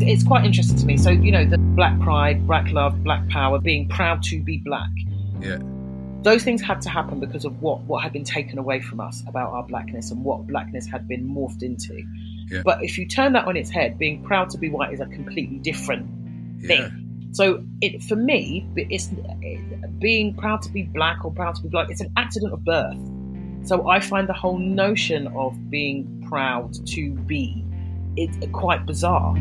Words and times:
It's 0.00 0.24
quite 0.24 0.44
interesting 0.44 0.76
to 0.78 0.86
me. 0.86 0.96
So, 0.96 1.10
you 1.10 1.32
know, 1.32 1.44
the 1.44 1.58
black 1.58 1.98
pride, 2.00 2.46
black 2.46 2.70
love, 2.70 3.02
black 3.02 3.28
power, 3.28 3.58
being 3.58 3.88
proud 3.88 4.22
to 4.24 4.42
be 4.42 4.58
black. 4.58 4.90
Yeah. 5.40 5.58
Those 6.22 6.42
things 6.42 6.60
had 6.60 6.82
to 6.82 6.88
happen 6.88 7.20
because 7.20 7.44
of 7.44 7.62
what, 7.62 7.82
what 7.82 8.02
had 8.02 8.12
been 8.12 8.24
taken 8.24 8.58
away 8.58 8.80
from 8.80 9.00
us 9.00 9.22
about 9.26 9.52
our 9.52 9.62
blackness 9.62 10.10
and 10.10 10.24
what 10.24 10.46
blackness 10.46 10.86
had 10.86 11.06
been 11.08 11.28
morphed 11.28 11.62
into. 11.62 12.02
Yeah. 12.50 12.62
But 12.64 12.82
if 12.82 12.98
you 12.98 13.06
turn 13.06 13.32
that 13.34 13.46
on 13.46 13.56
its 13.56 13.70
head, 13.70 13.98
being 13.98 14.22
proud 14.22 14.50
to 14.50 14.58
be 14.58 14.68
white 14.68 14.92
is 14.92 15.00
a 15.00 15.06
completely 15.06 15.58
different 15.58 16.06
thing. 16.62 16.80
Yeah. 16.82 17.32
So 17.32 17.64
it 17.80 18.02
for 18.02 18.16
me, 18.16 18.66
it's 18.76 19.10
being 19.98 20.34
proud 20.34 20.62
to 20.62 20.72
be 20.72 20.82
black 20.82 21.24
or 21.24 21.32
proud 21.32 21.54
to 21.56 21.62
be 21.62 21.68
black. 21.68 21.90
It's 21.90 22.00
an 22.00 22.12
accident 22.16 22.52
of 22.52 22.64
birth. 22.64 22.98
So 23.64 23.88
I 23.88 24.00
find 24.00 24.28
the 24.28 24.32
whole 24.32 24.58
notion 24.58 25.26
of 25.28 25.70
being 25.70 26.24
proud 26.28 26.74
to 26.86 27.10
be 27.12 27.64
it's 28.16 28.38
quite 28.52 28.86
bizarre. 28.86 29.34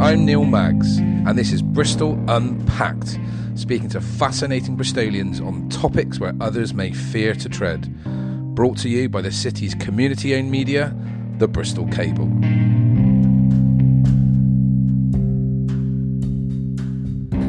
I'm 0.00 0.24
Neil 0.24 0.46
Maggs, 0.46 0.96
and 0.96 1.36
this 1.38 1.52
is 1.52 1.60
Bristol 1.60 2.18
Unpacked, 2.26 3.18
speaking 3.54 3.90
to 3.90 4.00
fascinating 4.00 4.74
Bristolians 4.74 5.46
on 5.46 5.68
topics 5.68 6.18
where 6.18 6.32
others 6.40 6.72
may 6.72 6.90
fear 6.90 7.34
to 7.34 7.50
tread. 7.50 7.86
Brought 8.54 8.78
to 8.78 8.88
you 8.88 9.10
by 9.10 9.20
the 9.20 9.30
city's 9.30 9.74
community 9.74 10.34
owned 10.34 10.50
media, 10.50 10.96
the 11.36 11.46
Bristol 11.46 11.86
Cable. 11.88 12.24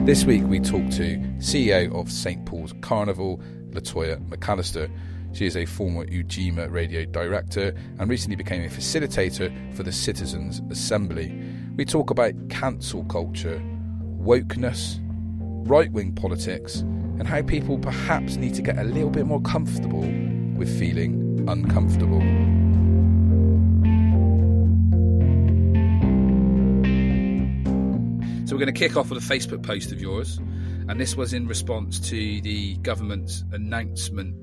This 0.05 0.25
week 0.25 0.43
we 0.43 0.59
talk 0.59 0.89
to 0.91 1.19
CEO 1.37 1.97
of 1.97 2.11
St 2.11 2.45
Paul's 2.45 2.73
Carnival, 2.81 3.41
Latoya 3.69 4.17
McAllister. 4.27 4.91
She 5.31 5.45
is 5.45 5.55
a 5.55 5.65
former 5.65 6.05
Ujima 6.05 6.69
radio 6.69 7.05
director 7.05 7.73
and 7.97 8.09
recently 8.09 8.35
became 8.35 8.61
a 8.61 8.67
facilitator 8.67 9.73
for 9.73 9.83
the 9.83 9.93
Citizens 9.93 10.61
Assembly. 10.69 11.60
We 11.81 11.85
talk 11.85 12.11
about 12.11 12.35
cancel 12.49 13.03
culture, 13.05 13.59
wokeness, 14.19 14.99
right 15.67 15.91
wing 15.91 16.13
politics, 16.13 16.81
and 16.81 17.27
how 17.27 17.41
people 17.41 17.79
perhaps 17.79 18.35
need 18.35 18.53
to 18.53 18.61
get 18.61 18.77
a 18.77 18.83
little 18.83 19.09
bit 19.09 19.25
more 19.25 19.41
comfortable 19.41 20.01
with 20.55 20.69
feeling 20.77 21.43
uncomfortable. 21.49 22.19
So 28.45 28.55
we're 28.55 28.59
going 28.59 28.71
to 28.71 28.73
kick 28.73 28.95
off 28.95 29.09
with 29.09 29.17
a 29.17 29.33
Facebook 29.33 29.63
post 29.63 29.91
of 29.91 29.99
yours, 29.99 30.37
and 30.87 30.99
this 30.99 31.15
was 31.15 31.33
in 31.33 31.47
response 31.47 31.99
to 32.11 32.41
the 32.41 32.75
government's 32.83 33.43
announcement 33.53 34.35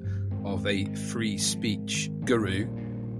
of 0.45 0.67
a 0.67 0.93
free 1.13 1.39
speech 1.39 2.11
guru 2.25 2.69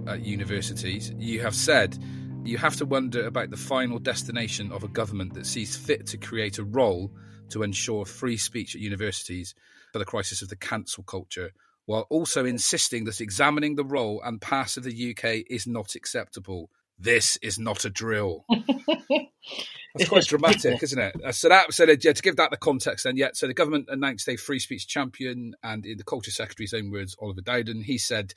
at 0.07 0.25
universities. 0.25 1.13
You 1.17 1.39
have 1.39 1.55
said 1.55 1.97
you 2.43 2.57
have 2.57 2.75
to 2.77 2.85
wonder 2.85 3.25
about 3.25 3.49
the 3.49 3.57
final 3.57 3.99
destination 3.99 4.71
of 4.71 4.83
a 4.83 4.87
government 4.87 5.33
that 5.33 5.45
sees 5.45 5.75
fit 5.75 6.07
to 6.07 6.17
create 6.17 6.57
a 6.57 6.63
role 6.63 7.11
to 7.49 7.63
ensure 7.63 8.05
free 8.05 8.37
speech 8.37 8.75
at 8.75 8.81
universities 8.81 9.55
for 9.91 9.99
the 9.99 10.05
crisis 10.05 10.41
of 10.41 10.49
the 10.49 10.55
cancel 10.55 11.03
culture, 11.03 11.51
while 11.85 12.05
also 12.09 12.45
insisting 12.45 13.05
that 13.05 13.21
examining 13.21 13.75
the 13.75 13.83
role 13.83 14.21
and 14.23 14.41
past 14.41 14.77
of 14.77 14.83
the 14.83 15.11
UK 15.11 15.45
is 15.49 15.67
not 15.67 15.95
acceptable. 15.95 16.69
This 16.97 17.37
is 17.37 17.57
not 17.57 17.85
a 17.85 17.89
drill. 17.89 18.45
That's 19.95 20.09
quite 20.09 20.25
dramatic, 20.25 20.83
isn't 20.83 20.99
it? 20.99 21.15
Uh, 21.23 21.31
So 21.31 21.49
that, 21.49 21.73
so 21.73 21.85
yeah, 21.85 22.13
to 22.13 22.21
give 22.21 22.35
that 22.35 22.51
the 22.51 22.57
context, 22.57 23.05
then, 23.05 23.17
yeah. 23.17 23.29
So 23.33 23.47
the 23.47 23.53
government 23.53 23.87
announced 23.89 24.29
a 24.29 24.35
free 24.35 24.59
speech 24.59 24.87
champion, 24.87 25.55
and 25.63 25.85
in 25.85 25.97
the 25.97 26.03
culture 26.03 26.31
secretary's 26.31 26.73
own 26.73 26.91
words, 26.91 27.15
Oliver 27.19 27.41
Dowden, 27.41 27.81
he 27.83 27.97
said 27.97 28.33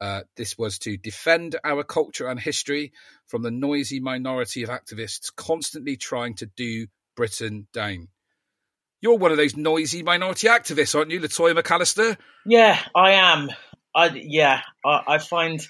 uh, 0.00 0.22
this 0.36 0.56
was 0.56 0.78
to 0.80 0.96
defend 0.96 1.56
our 1.62 1.84
culture 1.84 2.28
and 2.28 2.40
history 2.40 2.92
from 3.26 3.42
the 3.42 3.50
noisy 3.50 4.00
minority 4.00 4.62
of 4.62 4.70
activists 4.70 5.34
constantly 5.34 5.96
trying 5.96 6.34
to 6.34 6.46
do 6.46 6.86
Britain 7.16 7.66
down. 7.72 8.08
You're 9.02 9.18
one 9.18 9.30
of 9.30 9.36
those 9.36 9.56
noisy 9.56 10.02
minority 10.02 10.48
activists, 10.48 10.94
aren't 10.94 11.10
you, 11.10 11.20
Latoya 11.20 11.58
McAllister? 11.58 12.16
Yeah, 12.46 12.78
I 12.94 13.12
am. 13.12 13.50
I 13.94 14.08
yeah, 14.08 14.60
I, 14.84 15.02
I 15.06 15.18
find 15.18 15.66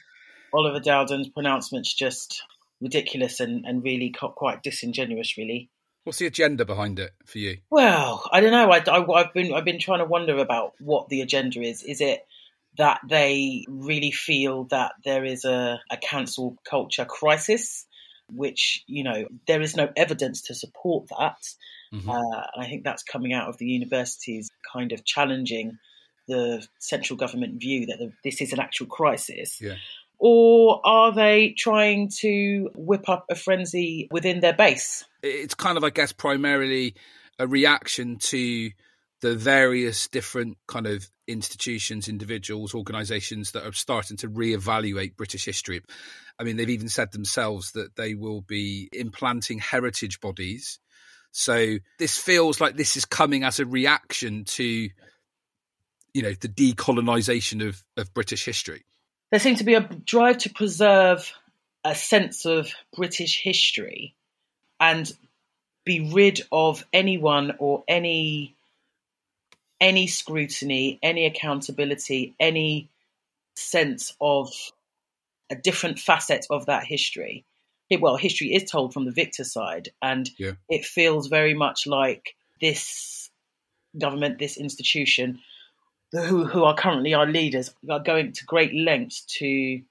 Oliver 0.53 0.81
Dowden's 0.81 1.29
pronouncements 1.29 1.95
just 1.95 2.43
ridiculous 2.81 3.41
and, 3.41 3.65
and 3.67 3.85
really 3.85 4.13
quite 4.13 4.63
disingenuous, 4.63 5.37
really. 5.37 5.71
What's 6.05 6.19
the 6.19 6.27
agenda 6.27 6.65
behind 6.65 6.99
it 6.99 7.13
for 7.27 7.39
you? 7.39 7.59
Well, 7.71 8.29
I 8.33 8.41
don't 8.41 8.53
know. 8.53 8.71
I, 8.71 8.83
I, 8.87 9.23
have 9.23 9.35
been 9.35 9.53
I've 9.53 9.65
been 9.65 9.79
trying 9.79 9.99
to 9.99 10.07
wonder 10.07 10.39
about 10.39 10.73
what 10.81 11.09
the 11.09 11.21
agenda 11.21 11.61
is. 11.61 11.83
Is 11.83 12.01
it 12.01 12.27
that 12.81 13.01
they 13.07 13.67
really 13.69 14.11
feel 14.11 14.65
that 14.65 14.93
there 15.05 15.23
is 15.23 15.45
a, 15.45 15.83
a 15.91 15.99
cancel 15.99 16.57
culture 16.65 17.05
crisis, 17.05 17.87
which 18.33 18.83
you 18.87 19.05
know 19.05 19.27
there 19.47 19.61
is 19.61 19.77
no 19.77 19.91
evidence 19.97 20.41
to 20.43 20.55
support 20.55 21.09
that. 21.19 21.37
Mhm. 21.93 22.09
Uh, 22.09 22.47
I 22.59 22.65
think 22.65 22.83
that's 22.83 23.03
coming 23.03 23.35
out 23.35 23.51
of 23.51 23.59
the 23.59 23.67
universities 23.67 24.49
kind 24.73 24.93
of 24.93 25.05
challenging 25.05 25.79
the 26.27 26.67
central 26.79 27.19
government 27.19 27.61
view 27.61 27.87
that 27.87 27.99
the, 27.99 28.13
this 28.25 28.41
is 28.41 28.55
an 28.55 28.61
actual 28.61 28.87
crisis. 28.87 29.61
Yeah. 29.61 29.75
Or 30.19 30.81
are 30.83 31.13
they 31.13 31.55
trying 31.59 32.09
to 32.21 32.71
whip 32.75 33.11
up 33.11 33.27
a 33.31 33.35
frenzy 33.35 34.09
within 34.11 34.41
their 34.41 34.55
base? 34.55 35.05
it's 35.23 35.55
kind 35.55 35.77
of, 35.77 35.85
I 35.85 35.91
guess, 35.91 36.13
primarily 36.13 36.95
a 37.39 37.47
reaction 37.47 38.17
to 38.17 38.71
the 39.21 39.37
various 39.37 40.09
different 40.09 40.57
kind 40.67 40.87
of 40.87 41.09
institutions, 41.27 42.09
individuals, 42.09 42.75
organisations 42.75 43.53
that 43.53 43.67
are 43.67 43.73
starting 43.73 44.17
to 44.19 44.29
reevaluate 44.29 45.17
British 45.17 45.45
history. 45.45 45.83
I 46.39 46.45
mean, 46.45 46.57
they've 46.57 46.71
even 46.71 46.89
said 46.89 47.13
themselves 47.13 47.73
that 47.73 47.97
they 47.97 48.15
will 48.15 48.41
be 48.41 48.89
implanting 48.93 49.59
heritage 49.59 50.21
bodies. 50.21 50.79
So 51.33 51.79
this 51.99 52.19
feels 52.19 52.61
like 52.61 52.77
this 52.77 52.97
is 52.97 53.05
coming 53.05 53.45
as 53.45 53.61
a 53.61 53.67
reaction 53.67 54.45
to, 54.45 54.65
you 54.65 56.23
know, 56.23 56.33
the 56.33 56.49
decolonisation 56.49 57.67
of, 57.67 57.83
of 57.97 58.13
British 58.15 58.45
history. 58.45 58.85
there 59.31 59.41
seems 59.41 59.59
to 59.59 59.65
be 59.65 59.75
a 59.75 59.81
drive 59.81 60.39
to 60.39 60.51
preserve 60.51 61.33
a 61.85 61.95
sense 61.95 62.47
of 62.47 62.73
British 62.97 63.43
history 63.43 64.15
and 64.81 65.13
be 65.85 66.11
rid 66.13 66.41
of 66.51 66.85
anyone 66.93 67.55
or 67.59 67.85
any 67.87 68.57
any 69.81 70.07
scrutiny, 70.07 70.99
any 71.03 71.25
accountability, 71.27 72.35
any 72.39 72.89
sense 73.55 74.15
of 74.21 74.53
a 75.51 75.55
different 75.57 75.99
facet 75.99 76.47
of 76.51 76.67
that 76.67 76.85
history. 76.85 77.45
It, 77.89 78.01
well, 78.01 78.17
history 78.17 78.55
is 78.55 78.71
told 78.71 78.93
from 78.93 79.05
the 79.05 79.11
victor 79.11 79.43
side, 79.45 79.89
and 80.01 80.31
Yeah. 80.39 80.53
it 80.69 80.85
feels 80.85 81.27
very 81.27 81.55
much 81.55 81.87
like 81.87 82.37
this 82.61 83.31
government, 83.99 84.39
this 84.39 84.57
institution, 84.57 85.41
the- 86.13 86.23
who 86.23 86.45
who 86.45 86.65
are 86.65 86.75
currently 86.77 87.15
our 87.15 87.27
leaders 87.27 87.75
are 87.89 87.99
going 88.01 88.33
to 88.33 88.45
great 88.45 88.75
lengths 88.75 89.23
to 89.39 89.83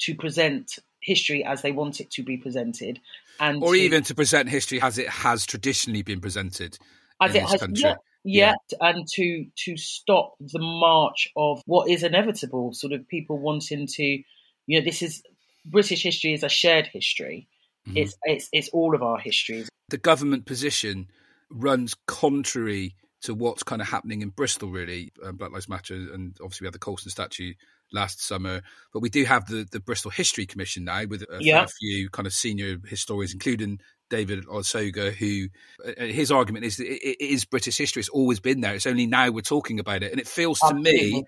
to 0.00 0.14
present 0.14 0.78
history 1.00 1.42
as 1.44 1.62
they 1.62 1.72
want 1.72 2.00
it 2.00 2.10
to 2.12 2.22
be 2.22 2.36
presented, 2.36 3.00
and 3.40 3.62
Or 3.62 3.74
to- 3.74 3.80
even 3.80 4.04
to 4.04 4.14
present 4.14 4.48
history 4.48 4.80
as 4.80 4.98
it 4.98 5.08
has 5.08 5.44
traditionally 5.46 6.02
been 6.02 6.20
presented. 6.20 6.78
as 7.20 7.30
in 7.34 7.38
it 7.38 7.40
this 7.42 7.50
has 7.52 7.60
country. 7.60 7.82
Yeah, 8.24 8.54
yeah, 8.70 8.78
and 8.88 9.06
to 9.14 9.46
to 9.64 9.76
stop 9.76 10.34
the 10.40 10.58
march 10.58 11.28
of 11.36 11.62
what 11.66 11.88
is 11.90 12.02
inevitable, 12.02 12.72
sort 12.72 12.92
of 12.92 13.06
people 13.08 13.38
wanting 13.38 13.86
to, 13.86 14.02
you 14.02 14.78
know, 14.78 14.84
this 14.84 15.02
is 15.02 15.22
British 15.64 16.02
history 16.02 16.32
is 16.34 16.42
a 16.42 16.48
shared 16.48 16.86
history. 16.86 17.48
Mhm. 17.88 17.96
It's 17.98 18.16
it's 18.24 18.48
it's 18.52 18.68
all 18.70 18.94
of 18.94 19.02
our 19.02 19.18
histories. 19.18 19.68
the 19.90 19.98
government 19.98 20.44
position 20.46 21.08
runs 21.50 21.94
contrary 22.06 22.94
to 23.22 23.34
what's 23.34 23.62
kind 23.62 23.80
of 23.82 23.88
happening 23.88 24.20
in 24.22 24.28
Bristol, 24.28 24.70
really. 24.70 25.10
Um, 25.24 25.36
Black 25.36 25.50
Lives 25.50 25.68
Matter, 25.68 25.94
and 25.94 26.36
obviously 26.42 26.64
we 26.64 26.68
had 26.68 26.74
the 26.74 26.78
Colston 26.78 27.10
statue 27.10 27.54
last 27.92 28.20
summer, 28.22 28.60
but 28.92 29.00
we 29.00 29.08
do 29.08 29.24
have 29.24 29.46
the, 29.46 29.66
the 29.72 29.80
Bristol 29.80 30.10
History 30.10 30.44
Commission 30.46 30.84
now 30.84 31.04
with 31.06 31.22
a 31.22 31.38
Yeah. 31.40 31.60
fair 31.60 31.68
few 31.80 32.10
kind 32.10 32.26
of 32.26 32.34
senior 32.34 32.76
historians, 32.86 33.32
including 33.32 33.80
David 34.10 34.46
Olusoga, 34.46 35.12
who 35.12 35.48
uh, 35.86 36.04
his 36.04 36.30
argument 36.30 36.64
is 36.64 36.76
that 36.78 36.86
it, 36.86 37.02
it 37.02 37.24
is 37.24 37.44
British 37.44 37.76
history. 37.76 38.00
It's 38.00 38.08
always 38.08 38.40
been 38.40 38.60
there. 38.60 38.74
It's 38.74 38.86
only 38.86 39.06
now 39.06 39.30
we're 39.30 39.40
talking 39.42 39.80
about 39.80 40.02
it, 40.02 40.12
and 40.12 40.20
it 40.20 40.28
feels 40.28 40.60
to 40.60 40.74
me 40.74 41.24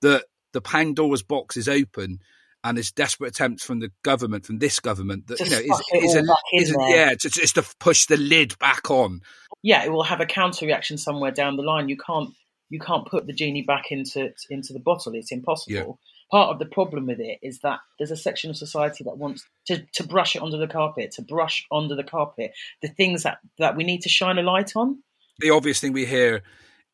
that 0.00 0.24
the 0.52 0.60
Pandora's 0.60 1.22
box 1.22 1.56
is 1.56 1.68
open. 1.68 2.20
And 2.64 2.76
there's 2.76 2.92
desperate 2.92 3.30
attempts 3.30 3.64
from 3.64 3.80
the 3.80 3.90
government, 4.04 4.46
from 4.46 4.60
this 4.60 4.78
government, 4.78 5.26
that 5.26 5.38
To 5.38 5.44
you 5.44 5.50
know 5.50 5.56
is, 5.56 5.82
is 6.04 6.14
a, 6.14 6.24
is 6.54 6.70
a- 6.70 6.76
yeah, 6.90 7.08
to, 7.10 7.28
just 7.28 7.56
to 7.56 7.64
push 7.80 8.06
the 8.06 8.16
lid 8.16 8.56
back 8.60 8.88
on. 8.88 9.20
Yeah, 9.64 9.84
it 9.84 9.90
will 9.90 10.04
have 10.04 10.20
a 10.20 10.26
counter 10.26 10.66
reaction 10.66 10.96
somewhere 10.96 11.32
down 11.32 11.56
the 11.56 11.64
line. 11.64 11.88
You 11.88 11.96
can't 11.96 12.30
you 12.70 12.78
can't 12.78 13.04
put 13.06 13.26
the 13.26 13.32
genie 13.32 13.62
back 13.62 13.90
into 13.90 14.32
into 14.48 14.72
the 14.72 14.78
bottle. 14.78 15.12
It's 15.14 15.32
impossible. 15.32 15.98
Part 16.32 16.48
of 16.50 16.58
the 16.58 16.66
problem 16.66 17.06
with 17.06 17.20
it 17.20 17.38
is 17.42 17.60
that 17.60 17.80
there's 17.98 18.10
a 18.10 18.16
section 18.16 18.48
of 18.50 18.56
society 18.56 19.04
that 19.04 19.18
wants 19.18 19.44
to, 19.66 19.84
to 19.92 20.04
brush 20.04 20.34
it 20.34 20.42
under 20.42 20.56
the 20.56 20.66
carpet, 20.66 21.12
to 21.12 21.22
brush 21.22 21.64
under 21.70 21.94
the 21.94 22.02
carpet 22.02 22.52
the 22.80 22.88
things 22.88 23.22
that, 23.24 23.38
that 23.58 23.76
we 23.76 23.84
need 23.84 24.00
to 24.02 24.08
shine 24.08 24.38
a 24.38 24.42
light 24.42 24.72
on. 24.74 25.02
the 25.40 25.50
obvious 25.50 25.78
thing 25.78 25.92
we 25.92 26.06
hear 26.06 26.42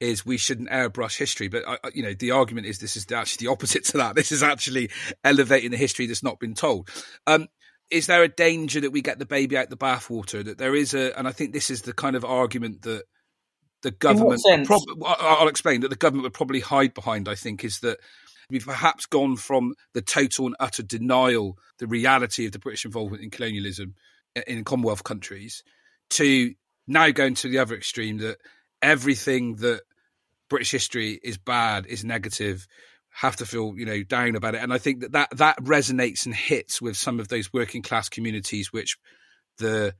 is 0.00 0.26
we 0.26 0.37
shouldn't 0.38 0.69
airbrush 0.70 1.17
history, 1.19 1.46
but 1.49 1.67
I- 1.69 1.79
I- 1.85 1.90
you 1.94 2.02
know 2.02 2.14
the 2.14 2.32
argument 2.32 2.67
is 2.67 2.79
this 2.81 2.96
is 2.96 3.06
actually 3.12 3.46
the 3.46 3.52
opposite 3.52 3.85
to 3.87 3.96
that. 3.99 4.14
This 4.17 4.32
is 4.32 4.43
actually 4.43 4.90
elevating 5.25 5.70
the 5.70 5.76
history 5.76 6.06
that's 6.06 6.23
not 6.23 6.41
been 6.41 6.55
told. 6.55 6.88
Um, 7.26 7.46
is 7.91 8.06
there 8.06 8.23
a 8.25 8.29
danger 8.29 8.81
that 8.81 8.91
we 8.91 9.00
get 9.02 9.19
the 9.19 9.26
baby 9.26 9.56
out 9.56 9.70
the 9.70 9.76
bathwater? 9.76 10.44
That 10.44 10.58
there 10.58 10.75
is 10.75 10.94
a, 10.94 11.17
and 11.19 11.26
I 11.29 11.32
think 11.32 11.52
this 11.52 11.70
is 11.70 11.82
the 11.82 11.93
kind 11.94 12.17
of 12.17 12.25
argument 12.25 12.82
that 12.82 13.05
the 13.82 13.91
government. 13.93 14.41
Prob- 14.67 14.82
I'll 15.05 15.49
explain 15.49 15.81
that 15.82 15.88
the 15.88 15.96
government 15.96 16.25
would 16.25 16.34
probably 16.34 16.61
hide 16.61 16.93
behind. 16.94 17.29
I 17.29 17.34
think 17.37 17.64
is 17.64 17.81
that 17.81 17.99
we've 18.50 18.64
perhaps 18.64 19.06
gone 19.06 19.36
from 19.36 19.74
the 19.94 20.02
total 20.02 20.46
and 20.46 20.56
utter 20.60 20.82
denial, 20.82 21.56
the 21.78 21.86
reality 21.86 22.46
of 22.46 22.52
the 22.52 22.58
British 22.58 22.84
involvement 22.84 23.22
in 23.22 23.30
colonialism 23.30 23.94
in 24.46 24.64
Commonwealth 24.64 25.04
countries, 25.04 25.62
to 26.10 26.54
now 26.86 27.10
going 27.10 27.34
to 27.34 27.48
the 27.48 27.58
other 27.58 27.74
extreme 27.74 28.18
that 28.18 28.38
everything 28.82 29.56
that 29.56 29.82
British 30.48 30.70
history 30.70 31.20
is 31.22 31.38
bad, 31.38 31.86
is 31.86 32.04
negative, 32.04 32.66
have 33.10 33.36
to 33.36 33.46
feel 33.46 33.74
you 33.76 33.84
know 33.84 34.02
down 34.02 34.36
about 34.36 34.54
it. 34.54 34.62
And 34.62 34.72
I 34.72 34.78
think 34.78 35.00
that 35.00 35.12
that, 35.12 35.28
that 35.36 35.58
resonates 35.58 36.24
and 36.24 36.34
hits 36.34 36.80
with 36.80 36.96
some 36.96 37.20
of 37.20 37.28
those 37.28 37.52
working 37.52 37.82
class 37.82 38.08
communities, 38.08 38.72
which 38.72 38.96
the 39.58 39.94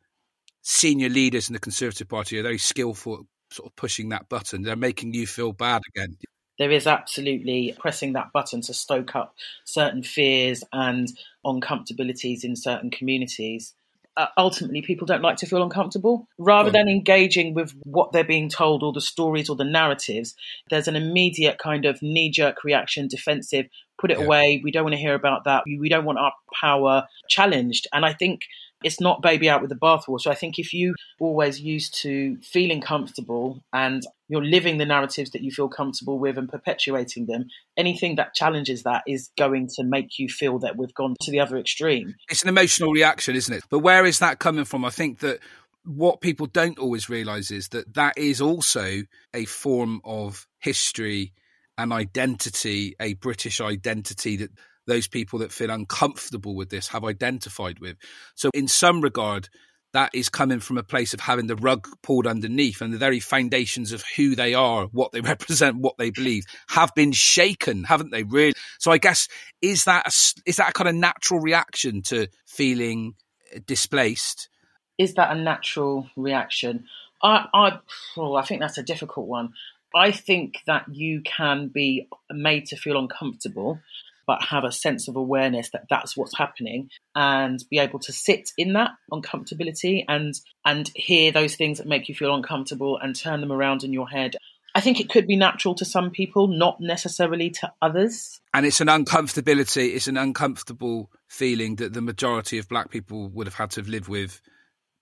senior 0.63 1.09
leaders 1.09 1.49
in 1.49 1.55
the 1.55 1.59
Conservative 1.59 2.09
Party 2.09 2.39
are 2.39 2.43
very 2.43 2.59
skillful 2.59 3.27
sort 3.51 3.71
of 3.71 3.77
pushing 3.77 4.11
that 4.11 4.29
button. 4.29 4.63
They're 4.63 4.77
making 4.77 5.15
you 5.15 5.27
feel 5.27 5.53
bad 5.53 5.83
again. 5.95 6.17
There 6.59 6.71
is 6.71 6.87
absolutely 6.87 7.75
pressing 7.79 8.15
that 8.15 8.33
button 8.33 8.61
to 8.63 8.75
stoke 8.75 9.15
up 9.15 9.35
certain 9.65 10.03
fears 10.03 10.65
and 10.73 11.09
uncomfortabilities 11.45 12.45
in 12.45 12.57
certain 12.57 12.91
communities 12.91 13.75
uh, 14.19 14.27
ultimately 14.37 14.83
people 14.83 15.07
don't 15.07 15.23
like 15.23 15.37
to 15.37 15.47
feel 15.47 15.63
uncomfortable. 15.63 16.27
Rather 16.39 16.73
than 16.73 16.89
engaging 16.89 17.55
with 17.55 17.73
what 17.85 18.11
they're 18.11 18.25
being 18.25 18.49
told 18.49 18.83
or 18.83 18.93
the 18.93 19.01
stories 19.01 19.49
or 19.49 19.55
the 19.55 19.65
narratives, 19.65 20.35
there's 20.71 20.89
an 20.89 20.97
immediate 20.97 21.57
kind 21.59 21.85
of 21.85 22.03
knee 22.03 22.29
jerk 22.29 22.65
reaction, 22.65 23.07
defensive, 23.07 23.67
put 23.97 24.11
it 24.11 24.19
yeah. 24.19 24.25
away. 24.25 24.61
We 24.63 24.73
don't 24.73 24.83
want 24.83 24.95
to 24.95 25.01
hear 25.01 25.15
about 25.15 25.45
that. 25.45 25.63
We 25.67 25.89
don't 25.89 26.05
want 26.05 26.19
our 26.19 26.33
power 26.53 27.07
challenged. 27.29 27.87
And 27.93 28.05
I 28.05 28.13
think 28.13 28.41
it's 28.83 29.01
not 29.01 29.23
baby 29.23 29.49
out 29.49 29.61
with 29.61 29.71
the 29.71 29.77
bathwater. 29.77 30.29
I 30.29 30.35
think 30.35 30.59
if 30.59 30.73
you 30.73 30.95
always 31.21 31.61
used 31.61 32.01
to 32.03 32.37
feeling 32.43 32.81
comfortable 32.81 33.63
and 33.73 34.03
you're 34.29 34.45
living 34.45 34.79
the 34.79 34.87
narratives 34.87 35.31
that 35.31 35.43
you 35.43 35.51
feel 35.51 35.69
comfortable 35.69 36.19
with 36.19 36.39
and 36.39 36.49
perpetuating 36.49 37.27
them, 37.27 37.47
anything 37.77 38.17
that 38.17 38.35
challenges 38.35 38.85
that 38.85 39.03
is 39.07 39.31
going 39.37 39.69
to 39.77 39.85
make 39.85 40.19
you 40.19 40.29
feel 40.29 40.59
that 40.61 40.77
we've 40.77 40.95
gone 40.95 41.15
to 41.23 41.31
the 41.31 41.41
other 41.41 41.57
extreme. 41.57 42.15
It's 42.31 42.43
an 42.43 42.49
emotional 42.49 42.93
reaction, 42.93 43.35
isn't 43.35 43.55
it? 43.55 43.65
But 43.71 43.81
where 43.81 44.07
is 44.07 44.21
that 44.21 44.39
coming 44.39 44.65
from? 44.65 44.85
I 44.85 44.91
think 44.91 45.21
that 45.21 45.41
what 45.85 46.21
people 46.21 46.47
don't 46.47 46.79
always 46.79 47.09
realize 47.09 47.51
is 47.51 47.69
that 47.69 47.95
that 47.95 48.19
is 48.19 48.41
also 48.41 49.03
a 49.35 49.45
form 49.47 50.01
of 50.05 50.47
history 50.59 51.33
an 51.79 51.93
identity, 51.93 52.97
a 53.01 53.15
British 53.15 53.61
identity 53.61 54.37
that 54.37 54.51
those 54.89 55.07
people 55.07 55.39
that 55.39 55.53
feel 55.53 55.71
uncomfortable 55.71 56.57
with 56.57 56.71
this 56.71 56.89
have 56.89 57.05
identified 57.05 57.79
with. 57.79 57.97
So, 58.35 58.51
in 58.53 58.67
some 58.67 59.01
regard, 59.01 59.49
that 59.93 60.11
is 60.13 60.29
coming 60.29 60.61
from 60.61 60.77
a 60.77 60.83
place 60.83 61.15
of 61.15 61.21
having 61.21 61.47
the 61.47 61.57
rug 61.57 61.89
pulled 62.03 62.27
underneath 62.27 62.81
and 62.81 62.93
the 62.93 62.99
very 62.99 63.21
foundations 63.21 63.93
of 63.93 64.05
who 64.17 64.35
they 64.35 64.55
are, 64.55 64.87
what 64.87 65.13
they 65.13 65.21
represent, 65.35 65.77
what 65.77 65.97
they 65.99 66.11
believe 66.11 66.45
have 66.71 66.95
been 66.95 67.13
shaken, 67.13 67.85
haven't 67.85 68.11
they? 68.11 68.25
Really? 68.25 68.55
So, 68.79 68.91
I 68.91 68.99
guess 68.99 69.29
is 69.63 69.85
that 69.85 70.07
a, 70.07 70.49
is 70.49 70.57
that 70.57 70.71
a 70.71 70.73
kind 70.73 70.89
of 70.89 70.97
natural 70.97 71.41
reaction 71.41 72.03
to 72.03 72.29
feeling 72.47 73.15
uh, 73.55 73.61
displaced? 73.67 74.49
Is 74.97 75.15
that 75.15 75.37
a 75.37 75.41
natural 75.41 76.09
reaction? 76.17 76.87
I 77.23 77.47
I, 77.55 77.79
oh, 78.17 78.35
I 78.35 78.43
think 78.43 78.61
that's 78.61 78.79
a 78.79 78.83
difficult 78.83 79.29
one. 79.29 79.53
I 79.95 80.11
think 80.11 80.59
that 80.67 80.85
you 80.93 81.23
can 81.23 81.69
be 81.69 82.09
made 82.31 82.67
to 82.67 82.77
feel 82.77 82.99
uncomfortable 82.99 83.81
but 84.29 84.43
have 84.43 84.63
a 84.63 84.71
sense 84.71 85.09
of 85.09 85.17
awareness 85.17 85.71
that 85.71 85.87
that's 85.91 86.17
what's 86.17 86.37
happening 86.37 86.91
and 87.17 87.65
be 87.71 87.79
able 87.79 87.99
to 87.99 88.13
sit 88.13 88.51
in 88.57 88.75
that 88.75 88.91
uncomfortability 89.11 90.05
and 90.07 90.35
and 90.65 90.93
hear 90.95 91.33
those 91.33 91.57
things 91.57 91.79
that 91.79 91.89
make 91.89 92.09
you 92.09 92.15
feel 92.15 92.35
uncomfortable 92.35 92.99
and 92.99 93.17
turn 93.17 93.41
them 93.41 93.51
around 93.51 93.83
in 93.83 93.93
your 93.93 94.09
head 94.09 94.37
I 94.75 94.81
think 94.81 95.01
it 95.01 95.09
could 95.09 95.27
be 95.27 95.35
natural 95.35 95.75
to 95.77 95.85
some 95.85 96.11
people, 96.11 96.47
not 96.47 96.81
necessarily 96.81 97.51
to 97.51 97.73
others. 97.83 98.39
And 98.55 98.67
it's 98.67 98.81
an 98.81 98.87
uncomfortability, 98.87 99.97
it's 99.97 100.07
an 100.07 100.17
uncomfortable 100.17 101.11
feeling 101.27 101.77
that 101.77 101.95
the 101.95 102.01
majority 102.01 102.59
of 102.59 102.69
black 102.69 102.91
people 102.91 103.29
would 103.31 103.47
have 103.47 103.55
had 103.55 103.71
to 103.73 103.83
live 103.83 104.09
with, 104.09 104.41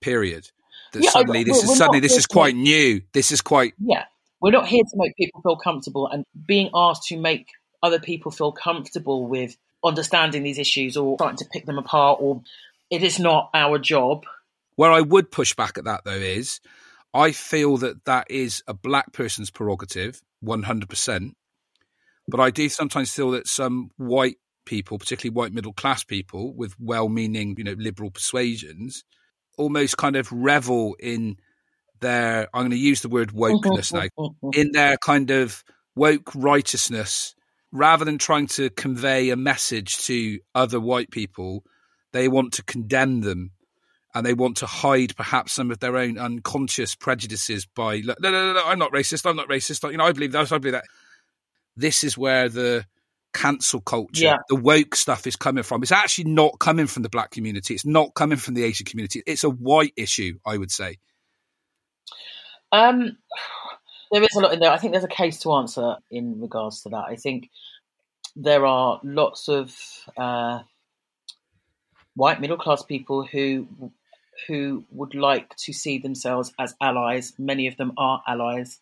period. 0.01 0.51
That 0.93 1.03
yeah, 1.03 1.11
suddenly 1.11 1.45
this 1.45 1.63
is 1.63 1.77
suddenly 1.77 2.01
this 2.01 2.17
is 2.17 2.27
quite 2.27 2.55
new. 2.55 3.03
This 3.13 3.33
is 3.33 3.43
quite 3.43 3.75
Yeah. 3.79 4.05
We're 4.41 4.53
not 4.53 4.69
here 4.69 4.83
to 4.83 4.97
make 4.97 5.17
people 5.17 5.41
feel 5.43 5.57
comfortable 5.57 6.09
and 6.09 6.25
being 6.47 6.71
asked 6.75 7.09
to 7.09 7.19
make 7.19 7.49
other 7.87 8.01
people 8.01 8.31
feel 8.31 8.53
comfortable 8.53 9.27
with 9.27 9.57
understanding 9.85 10.43
these 10.43 10.59
issues 10.59 10.97
or 10.97 11.17
trying 11.17 11.37
to 11.37 11.45
pick 11.45 11.67
them 11.67 11.79
apart 11.79 12.19
or 12.21 12.43
it 12.91 13.03
is 13.03 13.19
not 13.19 13.51
our 13.55 13.79
job. 13.79 14.25
Where 14.75 14.91
I 14.91 15.01
would 15.01 15.31
push 15.31 15.55
back 15.55 15.79
at 15.79 15.85
that 15.85 16.05
though 16.05 16.11
is 16.11 16.61
I 17.15 17.33
feel 17.33 17.77
that 17.79 18.05
that 18.05 18.27
is 18.31 18.63
a 18.67 18.75
black 18.75 19.13
person's 19.13 19.51
prerogative 19.51 20.21
100%. 20.45 21.33
But 22.29 22.41
I 22.41 22.51
do 22.51 22.69
sometimes 22.69 23.13
feel 23.13 23.31
that 23.31 23.47
some 23.47 23.91
white 23.97 24.37
people, 24.65 24.99
particularly 24.99 25.35
white 25.35 25.53
middle 25.53 25.73
class 25.73 26.03
people 26.03 26.53
with 26.55 26.75
well 26.79 27.09
meaning, 27.09 27.55
you 27.57 27.65
know, 27.65 27.77
liberal 27.79 28.11
persuasions, 28.11 29.05
almost 29.57 29.97
kind 29.97 30.17
of 30.17 30.31
revel 30.33 30.97
in 30.99 31.37
their, 32.01 32.49
I'm 32.53 32.63
going 32.63 32.71
to 32.73 32.77
use 32.77 33.01
the 33.01 33.09
word 33.09 33.31
wokeness 33.31 33.93
mm-hmm. 33.93 33.97
now, 33.97 34.09
mm-hmm. 34.19 34.61
in 34.61 34.73
their 34.73 34.97
kind 34.99 35.31
of 35.31 35.63
woke 35.95 36.35
righteousness 36.35 37.35
rather 37.73 38.05
than 38.05 38.19
trying 38.19 38.47
to 38.47 38.71
convey 38.71 39.31
a 39.31 39.37
message 39.37 39.99
to 40.05 40.39
other 40.55 40.81
white 40.81 41.11
people, 41.11 41.65
they 42.13 42.29
want 42.29 42.55
to 42.55 42.65
condemn 42.65 43.21
them 43.21 43.51
and 44.15 44.25
they 44.25 44.35
want 44.35 44.57
to 44.59 44.67
hide 44.67 45.15
perhaps 45.17 45.53
some 45.53 45.71
of 45.71 45.79
their 45.79 45.97
own 45.97 46.17
unconscious 46.17 46.95
prejudices 46.95 47.67
by 47.67 47.99
no, 48.01 48.15
no, 48.21 48.31
no, 48.31 48.53
no, 48.55 48.63
I'm 48.65 48.79
not 48.79 48.93
racist. 48.93 49.29
I'm 49.29 49.37
not 49.37 49.49
racist. 49.49 49.89
You 49.91 49.99
know, 49.99 50.07
I 50.07 50.13
believe 50.13 50.33
that. 50.33 50.51
I 50.51 50.59
believe 50.59 50.73
that. 50.73 50.85
This 51.77 52.03
is 52.03 52.17
where 52.17 52.49
the 52.49 52.87
cancel 53.35 53.83
culture, 53.83 54.25
yeah. 54.25 54.37
the 54.49 54.57
woke 54.57 54.95
stuff 54.95 55.27
is 55.27 55.37
coming 55.37 55.63
from. 55.63 55.83
It's 55.83 55.93
actually 55.93 56.33
not 56.33 56.59
coming 56.59 56.87
from 56.87 57.03
the 57.03 57.11
black 57.11 57.31
community. 57.31 57.75
It's 57.75 57.85
not 57.85 58.15
coming 58.15 58.39
from 58.39 58.55
the 58.55 58.65
Asian 58.65 58.87
community. 58.87 59.23
It's 59.27 59.45
a 59.45 59.51
white 59.51 59.93
issue, 59.97 60.39
I 60.47 60.57
would 60.57 60.71
say. 60.71 60.97
Um, 62.73 63.19
there 64.11 64.23
is 64.23 64.35
a 64.37 64.41
lot 64.41 64.53
in 64.53 64.61
there. 64.61 64.71
I 64.71 64.79
think 64.79 64.93
there's 64.93 65.05
a 65.05 65.09
case 65.09 65.41
to 65.41 65.53
answer 65.53 65.97
in 66.11 66.41
regards 66.41 66.83
to 66.83 66.91
that. 66.91 67.05
I 67.09 67.17
think 67.17 67.51
there 68.35 68.67
are 68.67 69.01
lots 69.03 69.49
of 69.49 69.75
uh, 70.17 70.61
white 72.15 72.41
middle 72.41 72.59
class 72.59 72.83
people 72.83 73.25
who 73.25 73.67
who 74.47 74.85
would 74.91 75.15
like 75.15 75.57
to 75.57 75.73
see 75.73 75.99
themselves 75.99 76.53
as 76.59 76.75
allies. 76.81 77.33
Many 77.39 77.67
of 77.69 77.77
them 77.77 77.93
are 77.97 78.23
allies. 78.27 78.81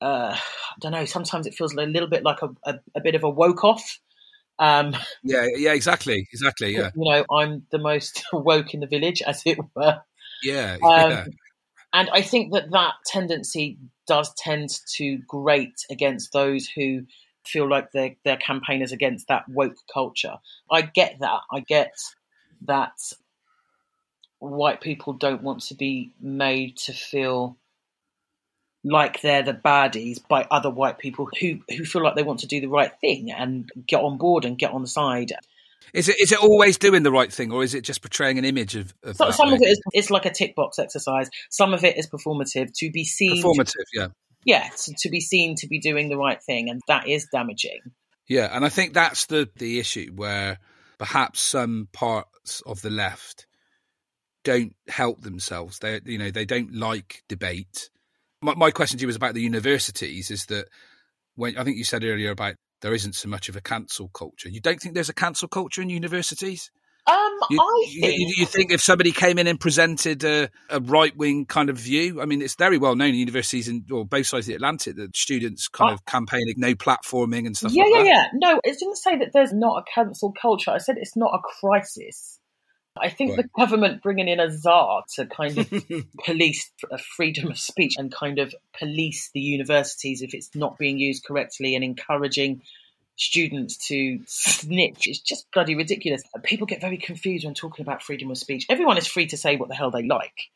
Uh, 0.00 0.36
I 0.36 0.74
don't 0.80 0.92
know. 0.92 1.04
Sometimes 1.04 1.46
it 1.46 1.54
feels 1.54 1.72
a 1.74 1.82
little 1.82 2.08
bit 2.08 2.24
like 2.24 2.42
a, 2.42 2.50
a, 2.64 2.74
a 2.96 3.00
bit 3.00 3.14
of 3.14 3.22
a 3.22 3.30
woke 3.30 3.64
off. 3.64 4.00
Um, 4.58 4.96
yeah, 5.22 5.46
yeah, 5.56 5.72
exactly, 5.72 6.28
exactly. 6.32 6.74
Yeah, 6.76 6.90
you 6.94 7.10
know, 7.10 7.24
I'm 7.30 7.66
the 7.70 7.78
most 7.78 8.24
woke 8.32 8.74
in 8.74 8.80
the 8.80 8.86
village, 8.86 9.22
as 9.22 9.42
it 9.46 9.58
were. 9.74 10.00
Yeah, 10.42 10.76
um, 10.82 11.10
yeah. 11.10 11.24
And 11.94 12.10
I 12.12 12.22
think 12.22 12.52
that 12.52 12.72
that 12.72 12.94
tendency 13.06 13.78
does 14.08 14.34
tend 14.34 14.70
to 14.96 15.18
grate 15.28 15.80
against 15.88 16.32
those 16.32 16.68
who 16.68 17.06
feel 17.46 17.68
like 17.68 17.92
they're, 17.92 18.16
they're 18.24 18.36
campaigners 18.36 18.90
against 18.90 19.28
that 19.28 19.48
woke 19.48 19.76
culture. 19.92 20.34
I 20.68 20.82
get 20.82 21.20
that. 21.20 21.40
I 21.52 21.60
get 21.60 21.94
that 22.66 22.98
white 24.40 24.80
people 24.80 25.12
don't 25.12 25.44
want 25.44 25.62
to 25.62 25.74
be 25.74 26.10
made 26.20 26.76
to 26.78 26.92
feel 26.92 27.56
like 28.82 29.20
they're 29.20 29.44
the 29.44 29.54
baddies 29.54 30.18
by 30.26 30.48
other 30.50 30.70
white 30.70 30.98
people 30.98 31.28
who, 31.40 31.60
who 31.70 31.84
feel 31.84 32.02
like 32.02 32.16
they 32.16 32.24
want 32.24 32.40
to 32.40 32.48
do 32.48 32.60
the 32.60 32.66
right 32.66 32.92
thing 33.00 33.30
and 33.30 33.70
get 33.86 34.02
on 34.02 34.18
board 34.18 34.44
and 34.44 34.58
get 34.58 34.72
on 34.72 34.82
the 34.82 34.88
side. 34.88 35.32
Is 35.92 36.08
it 36.08 36.20
is 36.20 36.32
it 36.32 36.38
always 36.38 36.78
doing 36.78 37.02
the 37.02 37.12
right 37.12 37.32
thing, 37.32 37.52
or 37.52 37.62
is 37.62 37.74
it 37.74 37.82
just 37.82 38.02
portraying 38.02 38.38
an 38.38 38.44
image 38.44 38.74
of? 38.74 38.94
of 39.02 39.16
so, 39.16 39.30
some 39.30 39.50
way? 39.50 39.56
of 39.56 39.62
it 39.62 39.68
is 39.68 39.80
it's 39.92 40.10
like 40.10 40.26
a 40.26 40.32
tick 40.32 40.54
box 40.56 40.78
exercise. 40.78 41.28
Some 41.50 41.74
of 41.74 41.84
it 41.84 41.98
is 41.98 42.08
performative 42.08 42.72
to 42.76 42.90
be 42.90 43.04
seen. 43.04 43.42
Performative, 43.42 43.84
yeah 43.92 44.08
yeah, 44.44 44.68
to, 44.84 44.94
to 44.98 45.10
be 45.10 45.20
seen 45.20 45.56
to 45.56 45.66
be 45.66 45.80
doing 45.80 46.08
the 46.08 46.16
right 46.16 46.42
thing, 46.42 46.68
and 46.68 46.80
that 46.86 47.08
is 47.08 47.26
damaging. 47.32 47.80
Yeah, 48.28 48.48
and 48.54 48.64
I 48.64 48.68
think 48.68 48.94
that's 48.94 49.26
the 49.26 49.48
the 49.56 49.78
issue 49.78 50.12
where 50.14 50.58
perhaps 50.98 51.40
some 51.40 51.88
parts 51.92 52.62
of 52.66 52.80
the 52.82 52.90
left 52.90 53.46
don't 54.44 54.74
help 54.88 55.22
themselves. 55.22 55.78
They 55.78 56.00
you 56.04 56.18
know 56.18 56.30
they 56.30 56.44
don't 56.44 56.74
like 56.74 57.22
debate. 57.28 57.90
My, 58.42 58.54
my 58.54 58.70
question 58.70 58.98
to 58.98 59.02
you 59.02 59.06
was 59.06 59.16
about 59.16 59.34
the 59.34 59.42
universities. 59.42 60.30
Is 60.30 60.46
that 60.46 60.68
when 61.34 61.56
I 61.58 61.64
think 61.64 61.76
you 61.76 61.84
said 61.84 62.04
earlier 62.04 62.30
about 62.30 62.54
there 62.84 62.92
isn't 62.92 63.14
so 63.14 63.30
much 63.30 63.48
of 63.48 63.56
a 63.56 63.62
cancel 63.62 64.08
culture. 64.08 64.50
You 64.50 64.60
don't 64.60 64.78
think 64.78 64.94
there's 64.94 65.08
a 65.08 65.14
cancel 65.14 65.48
culture 65.48 65.80
in 65.80 65.88
universities? 65.88 66.70
Um, 67.06 67.16
you, 67.48 67.58
I 67.58 67.86
think... 67.88 68.18
You, 68.18 68.34
you, 68.36 68.44
think 68.44 68.72
if 68.72 68.82
somebody 68.82 69.10
came 69.10 69.38
in 69.38 69.46
and 69.46 69.58
presented 69.58 70.22
a, 70.22 70.50
a 70.68 70.80
right 70.80 71.16
wing 71.16 71.46
kind 71.46 71.70
of 71.70 71.78
view, 71.78 72.20
I 72.20 72.26
mean, 72.26 72.42
it's 72.42 72.56
very 72.56 72.76
well 72.76 72.94
known 72.94 73.08
in 73.08 73.14
universities 73.14 73.68
in 73.68 73.86
or 73.90 74.04
both 74.04 74.26
sides 74.26 74.46
of 74.46 74.48
the 74.48 74.54
Atlantic 74.56 74.96
that 74.96 75.16
students 75.16 75.66
kind 75.66 75.94
of 75.94 76.04
campaigning 76.04 76.56
no 76.58 76.74
platforming 76.74 77.46
and 77.46 77.56
stuff. 77.56 77.72
Yeah, 77.72 77.84
like 77.84 77.92
yeah, 77.94 78.02
that. 78.02 78.06
yeah. 78.06 78.26
No, 78.34 78.60
it 78.62 78.78
didn't 78.78 78.98
say 78.98 79.16
that 79.16 79.30
there's 79.32 79.54
not 79.54 79.78
a 79.78 79.84
cancel 79.94 80.34
culture. 80.38 80.70
I 80.70 80.76
said 80.76 80.96
it's 80.98 81.16
not 81.16 81.32
a 81.32 81.40
crisis. 81.40 82.38
I 83.00 83.08
think 83.08 83.30
Right. 83.30 83.42
the 83.42 83.48
government 83.58 84.02
bringing 84.02 84.28
in 84.28 84.38
a 84.40 84.50
czar 84.56 85.02
to 85.14 85.26
kind 85.26 85.58
of 85.58 85.68
police 86.24 86.70
f- 86.82 86.92
uh, 86.92 86.96
freedom 87.16 87.50
of 87.50 87.58
speech 87.58 87.96
and 87.98 88.12
kind 88.12 88.38
of 88.38 88.54
police 88.78 89.30
the 89.34 89.40
universities 89.40 90.22
if 90.22 90.32
it's 90.32 90.54
not 90.54 90.78
being 90.78 90.98
used 90.98 91.24
correctly 91.24 91.74
and 91.74 91.82
encouraging 91.82 92.62
students 93.16 93.76
to 93.88 94.20
snitch 94.26 95.08
is 95.08 95.20
just 95.20 95.50
bloody 95.52 95.74
ridiculous. 95.74 96.22
Uh, 96.34 96.40
people 96.42 96.66
get 96.66 96.80
very 96.80 96.96
confused 96.96 97.44
when 97.44 97.54
talking 97.54 97.82
about 97.84 98.02
freedom 98.02 98.30
of 98.30 98.38
speech. 98.38 98.66
Everyone 98.68 98.98
is 98.98 99.06
free 99.06 99.26
to 99.26 99.36
say 99.36 99.56
what 99.56 99.68
the 99.68 99.74
hell 99.74 99.90
they 99.90 100.02
like. 100.06 100.50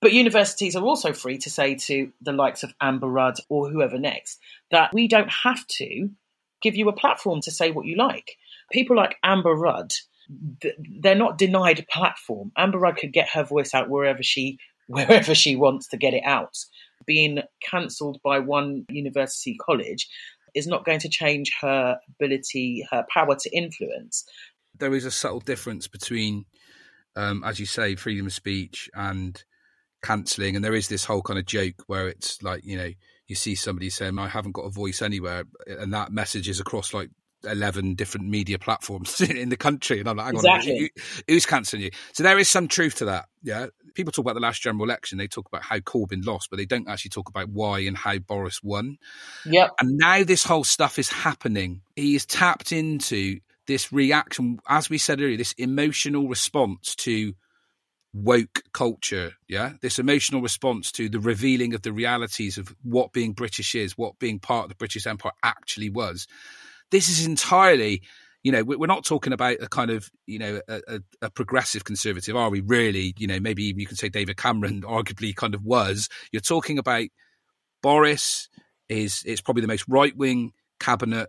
But 0.00 0.12
universities 0.12 0.74
are 0.74 0.82
also 0.82 1.12
free 1.12 1.38
to 1.38 1.50
say 1.50 1.76
to 1.76 2.12
the 2.20 2.32
likes 2.32 2.64
of 2.64 2.74
Amber 2.80 3.06
Rudd 3.06 3.36
or 3.48 3.70
whoever 3.70 3.98
next 3.98 4.40
that 4.72 4.92
we 4.92 5.06
don't 5.06 5.30
have 5.30 5.64
to 5.78 6.10
give 6.60 6.74
you 6.74 6.88
a 6.88 6.92
platform 6.92 7.40
to 7.42 7.52
say 7.52 7.70
what 7.70 7.86
you 7.86 7.96
like. 7.96 8.36
People 8.72 8.96
like 8.96 9.16
Amber 9.22 9.54
Rudd, 9.54 9.92
they're 11.00 11.14
not 11.14 11.38
denied 11.38 11.78
a 11.78 11.84
platform. 11.84 12.52
Amber 12.56 12.78
Rudd 12.78 12.96
could 12.96 13.12
get 13.12 13.28
her 13.30 13.44
voice 13.44 13.74
out 13.74 13.88
wherever 13.88 14.22
she 14.22 14.58
wherever 14.88 15.34
she 15.34 15.56
wants 15.56 15.88
to 15.88 15.96
get 15.96 16.14
it 16.14 16.24
out. 16.24 16.56
Being 17.06 17.42
cancelled 17.68 18.20
by 18.22 18.38
one 18.38 18.84
university 18.88 19.56
college 19.64 20.08
is 20.54 20.66
not 20.66 20.84
going 20.84 21.00
to 21.00 21.08
change 21.08 21.52
her 21.60 21.98
ability, 22.16 22.86
her 22.90 23.04
power 23.12 23.36
to 23.36 23.56
influence. 23.56 24.24
there 24.78 24.94
is 24.94 25.04
a 25.04 25.10
subtle 25.10 25.40
difference 25.40 25.86
between, 25.88 26.44
um, 27.16 27.42
as 27.44 27.58
you 27.58 27.66
say, 27.66 27.94
freedom 27.94 28.26
of 28.26 28.32
speech 28.32 28.90
and 28.94 29.42
cancelling. 30.02 30.56
And 30.56 30.64
there 30.64 30.74
is 30.74 30.88
this 30.88 31.04
whole 31.04 31.22
kind 31.22 31.38
of 31.38 31.46
joke 31.46 31.84
where 31.86 32.08
it's 32.08 32.42
like, 32.42 32.64
you 32.64 32.76
know, 32.76 32.90
you 33.28 33.34
see 33.34 33.54
somebody 33.54 33.88
saying, 33.88 34.18
I 34.18 34.28
haven't 34.28 34.52
got 34.52 34.62
a 34.62 34.70
voice 34.70 35.00
anywhere. 35.00 35.44
And 35.66 35.92
that 35.94 36.12
message 36.12 36.48
is 36.48 36.60
across 36.60 36.92
like 36.92 37.10
11 37.44 37.94
different 37.94 38.28
media 38.28 38.58
platforms 38.58 39.20
in 39.20 39.48
the 39.48 39.56
country. 39.56 40.00
And 40.00 40.08
I'm 40.08 40.16
like, 40.16 40.26
hang 40.26 40.36
on, 40.36 40.56
Exactly. 40.56 40.78
who- 40.96 41.02
who's 41.34 41.46
cancelling 41.46 41.82
you? 41.84 41.90
So 42.12 42.22
there 42.22 42.38
is 42.38 42.48
some 42.48 42.68
truth 42.68 42.96
to 42.96 43.06
that. 43.06 43.26
Yeah. 43.42 43.66
People 43.94 44.10
talk 44.12 44.24
about 44.24 44.34
the 44.34 44.40
last 44.40 44.62
general 44.62 44.84
election. 44.84 45.18
They 45.18 45.26
talk 45.28 45.46
about 45.48 45.62
how 45.62 45.78
Corbyn 45.78 46.24
lost, 46.24 46.48
but 46.50 46.56
they 46.56 46.64
don't 46.66 46.88
actually 46.88 47.10
talk 47.10 47.28
about 47.28 47.48
why 47.50 47.80
and 47.80 47.96
how 47.96 48.16
Boris 48.18 48.62
won. 48.62 48.96
Yep. 49.44 49.70
And 49.80 49.98
now 49.98 50.24
this 50.24 50.44
whole 50.44 50.64
stuff 50.64 50.98
is 50.98 51.10
happening. 51.10 51.82
He 51.96 52.14
is 52.14 52.24
tapped 52.24 52.72
into 52.72 53.40
this 53.66 53.92
reaction, 53.92 54.58
as 54.68 54.88
we 54.88 54.96
said 54.98 55.20
earlier, 55.20 55.36
this 55.36 55.52
emotional 55.58 56.26
response 56.26 56.94
to 56.96 57.34
woke 58.14 58.62
culture. 58.72 59.32
Yeah. 59.48 59.72
This 59.80 59.98
emotional 59.98 60.42
response 60.42 60.92
to 60.92 61.08
the 61.08 61.20
revealing 61.20 61.74
of 61.74 61.82
the 61.82 61.92
realities 61.92 62.58
of 62.58 62.74
what 62.82 63.12
being 63.12 63.32
British 63.32 63.74
is, 63.74 63.96
what 63.96 64.18
being 64.18 64.38
part 64.38 64.64
of 64.64 64.68
the 64.70 64.74
British 64.74 65.06
Empire 65.06 65.32
actually 65.42 65.90
was. 65.90 66.26
This 66.92 67.08
is 67.08 67.26
entirely. 67.26 68.02
You 68.44 68.52
know, 68.52 68.62
we- 68.62 68.76
we're 68.76 68.86
not 68.86 69.04
talking 69.04 69.32
about 69.32 69.56
a 69.60 69.68
kind 69.68 69.90
of, 69.90 70.10
you 70.26 70.38
know, 70.38 70.60
a, 70.68 71.00
a, 71.22 71.30
progressive 71.30 71.84
conservative, 71.84 72.36
are 72.36 72.50
we? 72.50 72.60
Really, 72.60 73.14
you 73.16 73.26
know, 73.26 73.38
maybe 73.40 73.64
even 73.64 73.80
you 73.80 73.86
could 73.86 73.98
say 73.98 74.08
David 74.08 74.36
Cameron 74.36 74.82
arguably 74.86 75.34
kind 75.34 75.54
of 75.54 75.62
was. 75.64 76.08
You're 76.32 76.40
talking 76.40 76.78
about 76.78 77.06
Boris 77.82 78.48
is 78.88 79.22
it's 79.26 79.40
probably 79.40 79.62
the 79.62 79.68
most 79.68 79.84
right 79.88 80.16
wing 80.16 80.52
cabinet 80.80 81.28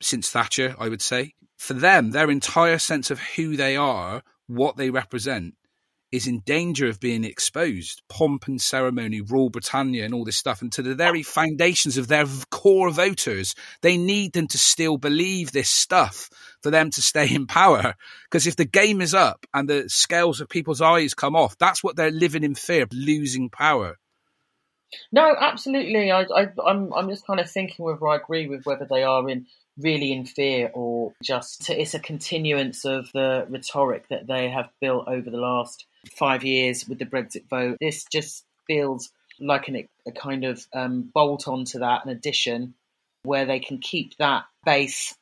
since 0.00 0.30
Thatcher, 0.30 0.74
I 0.78 0.88
would 0.88 1.02
say. 1.02 1.34
For 1.56 1.74
them, 1.74 2.10
their 2.10 2.30
entire 2.30 2.78
sense 2.78 3.10
of 3.10 3.20
who 3.20 3.56
they 3.56 3.76
are, 3.76 4.22
what 4.46 4.76
they 4.76 4.90
represent, 4.90 5.54
is 6.12 6.26
in 6.26 6.40
danger 6.40 6.86
of 6.86 7.00
being 7.00 7.24
exposed. 7.24 8.02
Pomp 8.08 8.46
and 8.46 8.60
ceremony, 8.60 9.22
Rule 9.22 9.48
Britannia, 9.48 10.04
and 10.04 10.12
all 10.12 10.24
this 10.24 10.36
stuff. 10.36 10.60
And 10.60 10.70
to 10.72 10.82
the 10.82 10.94
very 10.94 11.22
foundations 11.22 11.96
of 11.96 12.06
their 12.06 12.26
core 12.50 12.90
voters, 12.90 13.54
they 13.80 13.96
need 13.96 14.34
them 14.34 14.46
to 14.48 14.58
still 14.58 14.98
believe 14.98 15.50
this 15.50 15.70
stuff 15.70 16.28
for 16.62 16.70
them 16.70 16.90
to 16.90 17.02
stay 17.02 17.34
in 17.34 17.46
power. 17.46 17.94
Because 18.30 18.46
if 18.46 18.56
the 18.56 18.66
game 18.66 19.00
is 19.00 19.14
up 19.14 19.46
and 19.54 19.68
the 19.68 19.88
scales 19.88 20.40
of 20.40 20.48
people's 20.48 20.82
eyes 20.82 21.14
come 21.14 21.34
off, 21.34 21.56
that's 21.58 21.82
what 21.82 21.96
they're 21.96 22.10
living 22.10 22.44
in 22.44 22.54
fear 22.54 22.82
of 22.82 22.92
losing 22.92 23.48
power. 23.48 23.98
No, 25.10 25.34
absolutely. 25.38 26.10
I, 26.10 26.22
I, 26.22 26.48
I'm, 26.66 26.92
I'm 26.92 27.08
just 27.08 27.26
kind 27.26 27.40
of 27.40 27.50
thinking 27.50 27.84
whether 27.84 28.06
I 28.06 28.16
agree 28.16 28.46
with 28.46 28.66
whether 28.66 28.86
they 28.88 29.02
are 29.02 29.26
in 29.28 29.46
really 29.78 30.12
in 30.12 30.26
fear 30.26 30.70
or 30.74 31.14
just 31.22 31.70
it's 31.70 31.94
a 31.94 31.98
continuance 31.98 32.84
of 32.84 33.10
the 33.14 33.46
rhetoric 33.48 34.06
that 34.10 34.26
they 34.26 34.50
have 34.50 34.68
built 34.82 35.08
over 35.08 35.30
the 35.30 35.38
last 35.38 35.86
five 36.10 36.44
years 36.44 36.88
with 36.88 36.98
the 36.98 37.06
Brexit 37.06 37.48
vote. 37.48 37.78
This 37.80 38.04
just 38.04 38.44
feels 38.66 39.10
like 39.40 39.68
an, 39.68 39.88
a 40.06 40.12
kind 40.12 40.44
of 40.44 40.66
um, 40.72 41.10
bolt 41.14 41.48
onto 41.48 41.80
that, 41.80 42.04
an 42.04 42.10
addition 42.10 42.74
where 43.24 43.44
they 43.44 43.60
can 43.60 43.78
keep 43.78 44.16
that 44.16 44.44
base 44.64 45.14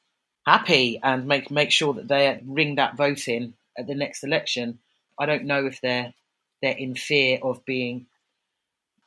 happy 0.46 0.98
and 1.02 1.26
make 1.26 1.50
make 1.50 1.70
sure 1.70 1.94
that 1.94 2.08
they 2.08 2.40
ring 2.44 2.76
that 2.76 2.96
vote 2.96 3.28
in 3.28 3.54
at 3.78 3.86
the 3.86 3.94
next 3.94 4.24
election. 4.24 4.78
I 5.18 5.26
don't 5.26 5.44
know 5.44 5.66
if 5.66 5.80
they're 5.80 6.12
they're 6.62 6.76
in 6.76 6.94
fear 6.94 7.38
of 7.42 7.64
being 7.64 8.06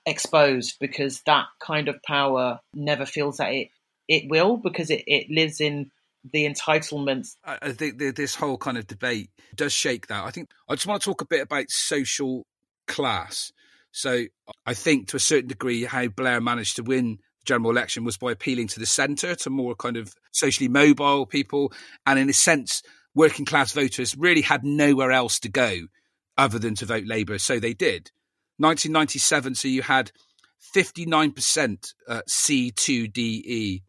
exposed 0.06 0.78
because 0.80 1.22
that 1.22 1.46
kind 1.60 1.88
of 1.88 2.04
power 2.04 2.60
never 2.74 3.06
feels 3.06 3.38
that 3.38 3.54
it 3.54 3.70
it 4.08 4.30
will 4.30 4.58
because 4.58 4.90
it, 4.90 5.04
it 5.08 5.30
lives 5.30 5.62
in 5.62 5.92
the 6.32 6.48
entitlements 6.48 7.36
I 7.44 7.74
think 7.74 7.98
this 7.98 8.36
whole 8.36 8.58
kind 8.58 8.78
of 8.78 8.88
debate 8.88 9.30
does 9.56 9.74
shake 9.74 10.08
that. 10.08 10.24
I 10.24 10.32
think 10.32 10.50
I 10.70 10.76
just 10.76 10.88
want 10.88 11.02
to 11.02 11.06
talk 11.06 11.22
a 11.22 11.26
bit 11.26 11.42
about 11.42 11.70
social 11.70 12.46
class. 12.88 13.52
So 13.92 14.26
I 14.66 14.74
think 14.74 15.10
to 15.10 15.18
a 15.18 15.20
certain 15.20 15.50
degree, 15.50 15.84
how 15.84 16.08
Blair 16.08 16.42
managed 16.42 16.78
to 16.78 16.84
win 16.84 17.18
the 17.40 17.46
general 17.46 17.72
election 17.72 18.04
was 18.04 18.18
by 18.18 18.32
appealing 18.32 18.68
to 18.70 18.80
the 18.80 18.86
centre, 18.86 19.36
to 19.36 19.50
more 19.50 19.76
kind 19.76 19.98
of 19.98 20.14
socially 20.32 20.70
mobile 20.70 21.26
people, 21.26 21.72
and 22.06 22.18
in 22.18 22.30
a 22.30 22.34
sense, 22.34 22.82
working 23.14 23.46
class 23.46 23.74
voters 23.74 24.18
really 24.18 24.42
had 24.42 24.64
nowhere 24.64 25.12
else 25.12 25.40
to 25.42 25.50
go 25.50 25.82
other 26.38 26.58
than 26.58 26.76
to 26.76 26.86
vote 26.86 27.06
Labour. 27.06 27.38
So 27.38 27.60
they 27.60 27.74
did. 27.74 28.12
1997, 28.58 29.56
so 29.56 29.68
you 29.68 29.82
had 29.82 30.12
59% 30.76 31.94
uh, 32.08 32.22
C2DE 32.30 33.82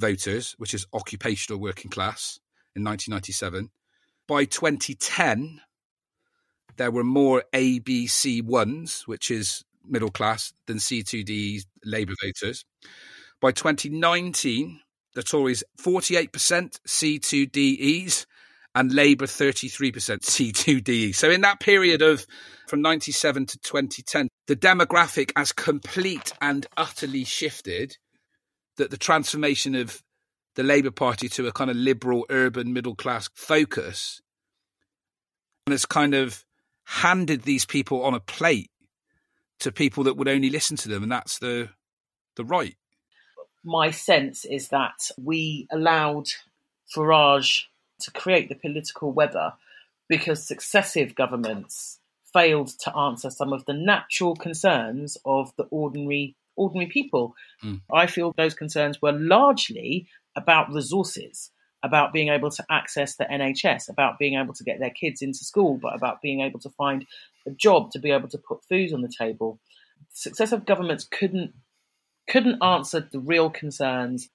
voters, 0.00 0.54
which 0.58 0.74
is 0.74 0.86
occupational 0.92 1.60
working 1.60 1.90
class, 1.90 2.40
in 2.74 2.84
1997. 2.84 3.70
By 4.26 4.44
2010, 4.44 5.60
there 6.76 6.90
were 6.90 7.04
more 7.04 7.44
ABC1s, 7.52 9.06
which 9.06 9.30
is 9.30 9.64
middle 9.84 10.10
class, 10.10 10.52
than 10.66 10.78
C2D 10.78 11.64
Labour 11.84 12.14
voters. 12.22 12.64
By 13.40 13.52
2019, 13.52 14.80
the 15.14 15.22
Tories 15.22 15.64
48% 15.82 16.30
C2DEs 16.86 18.26
and 18.74 18.92
Labour 18.92 19.26
33% 19.26 19.92
C2DE. 20.20 21.14
So 21.14 21.30
in 21.30 21.40
that 21.40 21.58
period 21.58 22.02
of 22.02 22.26
from 22.68 22.82
97 22.82 23.46
to 23.46 23.58
2010, 23.58 24.28
the 24.46 24.54
demographic 24.54 25.32
has 25.36 25.50
complete 25.50 26.32
and 26.40 26.66
utterly 26.76 27.24
shifted 27.24 27.96
that 28.80 28.90
the 28.90 28.96
transformation 28.96 29.74
of 29.74 30.02
the 30.56 30.62
Labour 30.62 30.90
Party 30.90 31.28
to 31.28 31.46
a 31.46 31.52
kind 31.52 31.70
of 31.70 31.76
liberal, 31.76 32.26
urban, 32.28 32.72
middle 32.72 32.94
class 32.94 33.28
focus 33.34 34.20
and 35.66 35.72
has 35.72 35.86
kind 35.86 36.14
of 36.14 36.44
handed 36.84 37.42
these 37.42 37.64
people 37.64 38.02
on 38.02 38.14
a 38.14 38.20
plate 38.20 38.70
to 39.60 39.70
people 39.70 40.04
that 40.04 40.16
would 40.16 40.28
only 40.28 40.50
listen 40.50 40.76
to 40.78 40.88
them, 40.88 41.02
and 41.02 41.12
that's 41.12 41.38
the 41.38 41.68
the 42.36 42.44
right. 42.44 42.76
my 43.62 43.90
sense 43.90 44.44
is 44.44 44.68
that 44.68 45.10
we 45.22 45.68
allowed 45.70 46.26
Farage 46.94 47.64
to 48.00 48.10
create 48.10 48.48
the 48.48 48.54
political 48.54 49.12
weather 49.12 49.52
because 50.08 50.42
successive 50.42 51.14
governments 51.14 51.98
failed 52.32 52.68
to 52.80 52.96
answer 52.96 53.30
some 53.30 53.52
of 53.52 53.64
the 53.66 53.74
natural 53.74 54.34
concerns 54.34 55.18
of 55.24 55.54
the 55.56 55.64
ordinary 55.64 56.34
ordinary 56.60 56.90
people. 56.90 57.34
Mm. 57.64 57.80
I 57.92 58.06
feel 58.06 58.32
those 58.36 58.54
concerns 58.54 59.00
were 59.00 59.12
largely 59.12 60.06
about 60.36 60.72
resources, 60.72 61.50
about 61.82 62.12
being 62.12 62.28
able 62.28 62.50
to 62.50 62.64
access 62.70 63.16
the 63.16 63.24
NHS, 63.24 63.88
about 63.88 64.18
being 64.18 64.38
able 64.38 64.54
to 64.54 64.64
get 64.64 64.78
their 64.78 64.90
kids 64.90 65.22
into 65.22 65.44
school, 65.44 65.78
but 65.78 65.94
about 65.94 66.20
being 66.20 66.40
able 66.40 66.60
to 66.60 66.70
find 66.70 67.06
a 67.46 67.50
job 67.50 67.90
to 67.92 67.98
be 67.98 68.10
able 68.10 68.28
to 68.28 68.38
put 68.38 68.64
food 68.68 68.92
on 68.92 69.00
the 69.00 69.12
table. 69.18 69.58
Successive 70.12 70.66
governments 70.66 71.06
couldn't 71.10 71.52
couldn't 72.28 72.62
answer 72.62 73.08
the 73.10 73.18
real 73.18 73.50
concerns. 73.50 74.28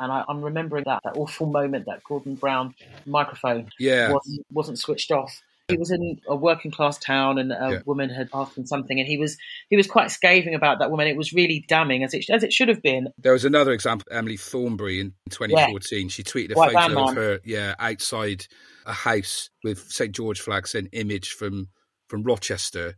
And 0.00 0.12
I, 0.12 0.24
I'm 0.28 0.42
remembering 0.42 0.84
that, 0.86 1.00
that 1.04 1.16
awful 1.16 1.46
moment 1.46 1.86
that 1.86 2.02
Gordon 2.04 2.34
Brown 2.34 2.74
microphone 3.06 3.70
Yeah, 3.78 4.12
wasn't, 4.12 4.46
wasn't 4.52 4.78
switched 4.78 5.10
off. 5.10 5.40
He 5.68 5.76
was 5.76 5.90
in 5.90 6.18
a 6.26 6.34
working 6.34 6.70
class 6.70 6.96
town, 6.98 7.36
and 7.38 7.52
a 7.52 7.56
Yeah. 7.72 7.82
woman 7.84 8.08
had 8.08 8.30
asked 8.32 8.56
him 8.56 8.64
something, 8.64 8.98
and 8.98 9.06
he 9.06 9.18
was 9.18 9.36
he 9.68 9.76
was 9.76 9.86
quite 9.86 10.10
scathing 10.10 10.54
about 10.54 10.78
that 10.78 10.90
woman. 10.90 11.06
It 11.06 11.16
was 11.16 11.34
really 11.34 11.62
damning, 11.68 12.02
as 12.02 12.14
it 12.14 12.24
as 12.30 12.42
it 12.42 12.54
should 12.54 12.68
have 12.68 12.82
been. 12.82 13.08
there 13.18 13.34
was 13.34 13.44
another 13.44 13.72
example. 13.72 14.06
Emily 14.10 14.38
Thornberry 14.38 14.98
in 15.00 15.12
2014. 15.28 16.08
She 16.08 16.22
tweeted 16.22 16.52
a 16.52 16.54
White 16.54 16.72
photo 16.72 17.08
of 17.10 17.14
her, 17.16 17.40
yeah, 17.44 17.74
outside 17.78 18.46
a 18.86 18.94
house 18.94 19.50
with 19.62 19.90
St 19.90 20.14
George 20.14 20.40
flags, 20.40 20.74
an 20.74 20.88
image 20.92 21.28
from 21.32 21.68
from 22.08 22.22
Rochester, 22.22 22.94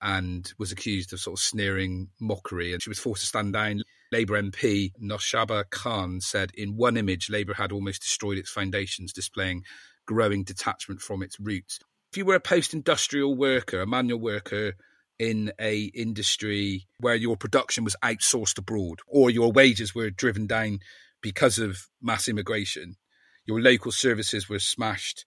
and 0.00 0.50
was 0.58 0.72
accused 0.72 1.12
of 1.12 1.20
sort 1.20 1.38
of 1.38 1.44
sneering 1.44 2.08
mockery. 2.18 2.72
And 2.72 2.82
she 2.82 2.88
was 2.88 2.98
forced 2.98 3.20
to 3.20 3.26
stand 3.28 3.52
down. 3.52 3.82
Labour 4.12 4.40
MP 4.40 4.92
Noshaba 4.98 5.64
Khan 5.68 6.22
said, 6.22 6.52
"In 6.54 6.76
one 6.78 6.96
image, 6.96 7.28
Labour 7.28 7.52
had 7.52 7.70
almost 7.70 8.00
destroyed 8.00 8.38
its 8.38 8.50
foundations, 8.50 9.12
displaying 9.12 9.62
growing 10.06 10.42
detachment 10.42 11.02
from 11.02 11.22
its 11.22 11.38
roots." 11.38 11.80
If 12.14 12.18
you 12.18 12.24
were 12.24 12.36
a 12.36 12.40
post-industrial 12.40 13.34
worker, 13.34 13.80
a 13.80 13.86
manual 13.88 14.20
worker 14.20 14.74
in 15.18 15.50
a 15.60 15.90
industry 15.96 16.86
where 17.00 17.16
your 17.16 17.36
production 17.36 17.82
was 17.82 17.96
outsourced 18.04 18.56
abroad 18.56 19.00
or 19.08 19.30
your 19.30 19.50
wages 19.50 19.96
were 19.96 20.10
driven 20.10 20.46
down 20.46 20.78
because 21.20 21.58
of 21.58 21.88
mass 22.00 22.28
immigration, 22.28 22.94
your 23.46 23.60
local 23.60 23.90
services 23.90 24.48
were 24.48 24.60
smashed, 24.60 25.24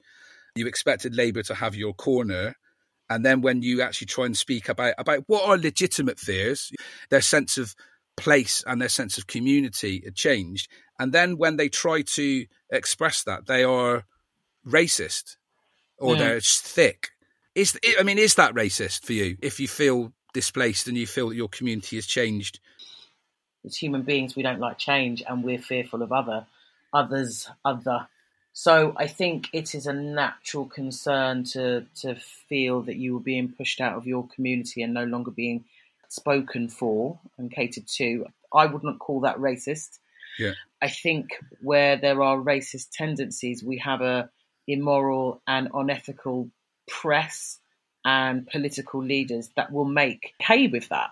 you 0.55 0.65
expected 0.65 1.13
Labour 1.13 1.43
to 1.43 1.55
have 1.55 1.75
your 1.75 1.93
corner. 1.93 2.55
And 3.09 3.25
then 3.25 3.41
when 3.41 3.63
you 3.63 3.81
actually 3.81 4.07
try 4.07 4.25
and 4.25 4.37
speak 4.37 4.69
about, 4.69 4.93
about 4.97 5.25
what 5.27 5.43
are 5.43 5.57
legitimate 5.57 6.21
fears, 6.21 6.71
their 7.09 7.19
sense 7.19 7.57
of 7.57 7.75
place 8.15 8.63
and 8.65 8.81
their 8.81 8.87
sense 8.87 9.17
of 9.17 9.27
community 9.27 10.03
had 10.05 10.15
changed. 10.15 10.69
And 10.97 11.11
then 11.11 11.37
when 11.37 11.57
they 11.57 11.67
try 11.67 12.03
to 12.15 12.45
express 12.71 13.23
that, 13.23 13.45
they 13.45 13.65
are 13.65 14.05
racist 14.65 15.35
or 15.97 16.15
mm. 16.15 16.19
Yeah. 16.19 16.27
they're 16.27 16.39
thick. 16.41 17.09
Is 17.55 17.77
I 17.99 18.03
mean, 18.03 18.17
is 18.17 18.35
that 18.35 18.53
racist 18.53 19.05
for 19.05 19.13
you? 19.13 19.37
If 19.41 19.59
you 19.59 19.67
feel 19.67 20.13
displaced 20.33 20.87
and 20.87 20.97
you 20.97 21.07
feel 21.07 21.29
that 21.29 21.35
your 21.35 21.49
community 21.49 21.95
has 21.95 22.05
changed, 22.05 22.59
as 23.67 23.75
human 23.75 24.01
beings 24.01 24.35
we 24.35 24.43
don't 24.43 24.59
like 24.59 24.77
change 24.77 25.23
and 25.27 25.43
we're 25.43 25.59
fearful 25.59 26.01
of 26.01 26.11
other 26.11 26.47
others 26.93 27.49
other 27.63 28.07
so 28.53 28.93
i 28.97 29.05
think 29.05 29.49
it 29.53 29.75
is 29.75 29.85
a 29.85 29.93
natural 29.93 30.65
concern 30.65 31.43
to 31.43 31.85
to 31.95 32.15
feel 32.49 32.81
that 32.81 32.95
you 32.95 33.17
are 33.17 33.21
being 33.21 33.49
pushed 33.49 33.81
out 33.81 33.95
of 33.95 34.07
your 34.07 34.27
community 34.27 34.81
and 34.81 34.93
no 34.93 35.03
longer 35.03 35.31
being 35.31 35.65
spoken 36.09 36.67
for 36.69 37.19
and 37.37 37.51
catered 37.51 37.87
to 37.87 38.25
i 38.53 38.65
wouldn't 38.65 38.99
call 38.99 39.19
that 39.21 39.37
racist 39.37 39.99
Yeah. 40.39 40.53
i 40.81 40.87
think 40.87 41.31
where 41.61 41.97
there 41.97 42.23
are 42.23 42.37
racist 42.37 42.91
tendencies 42.93 43.63
we 43.63 43.77
have 43.79 44.01
a 44.01 44.29
immoral 44.67 45.41
and 45.47 45.69
unethical 45.73 46.49
press 46.87 47.59
and 48.05 48.47
political 48.47 49.03
leaders 49.03 49.49
that 49.55 49.71
will 49.71 49.85
make 49.85 50.33
hay 50.39 50.67
with 50.67 50.89
that 50.89 51.09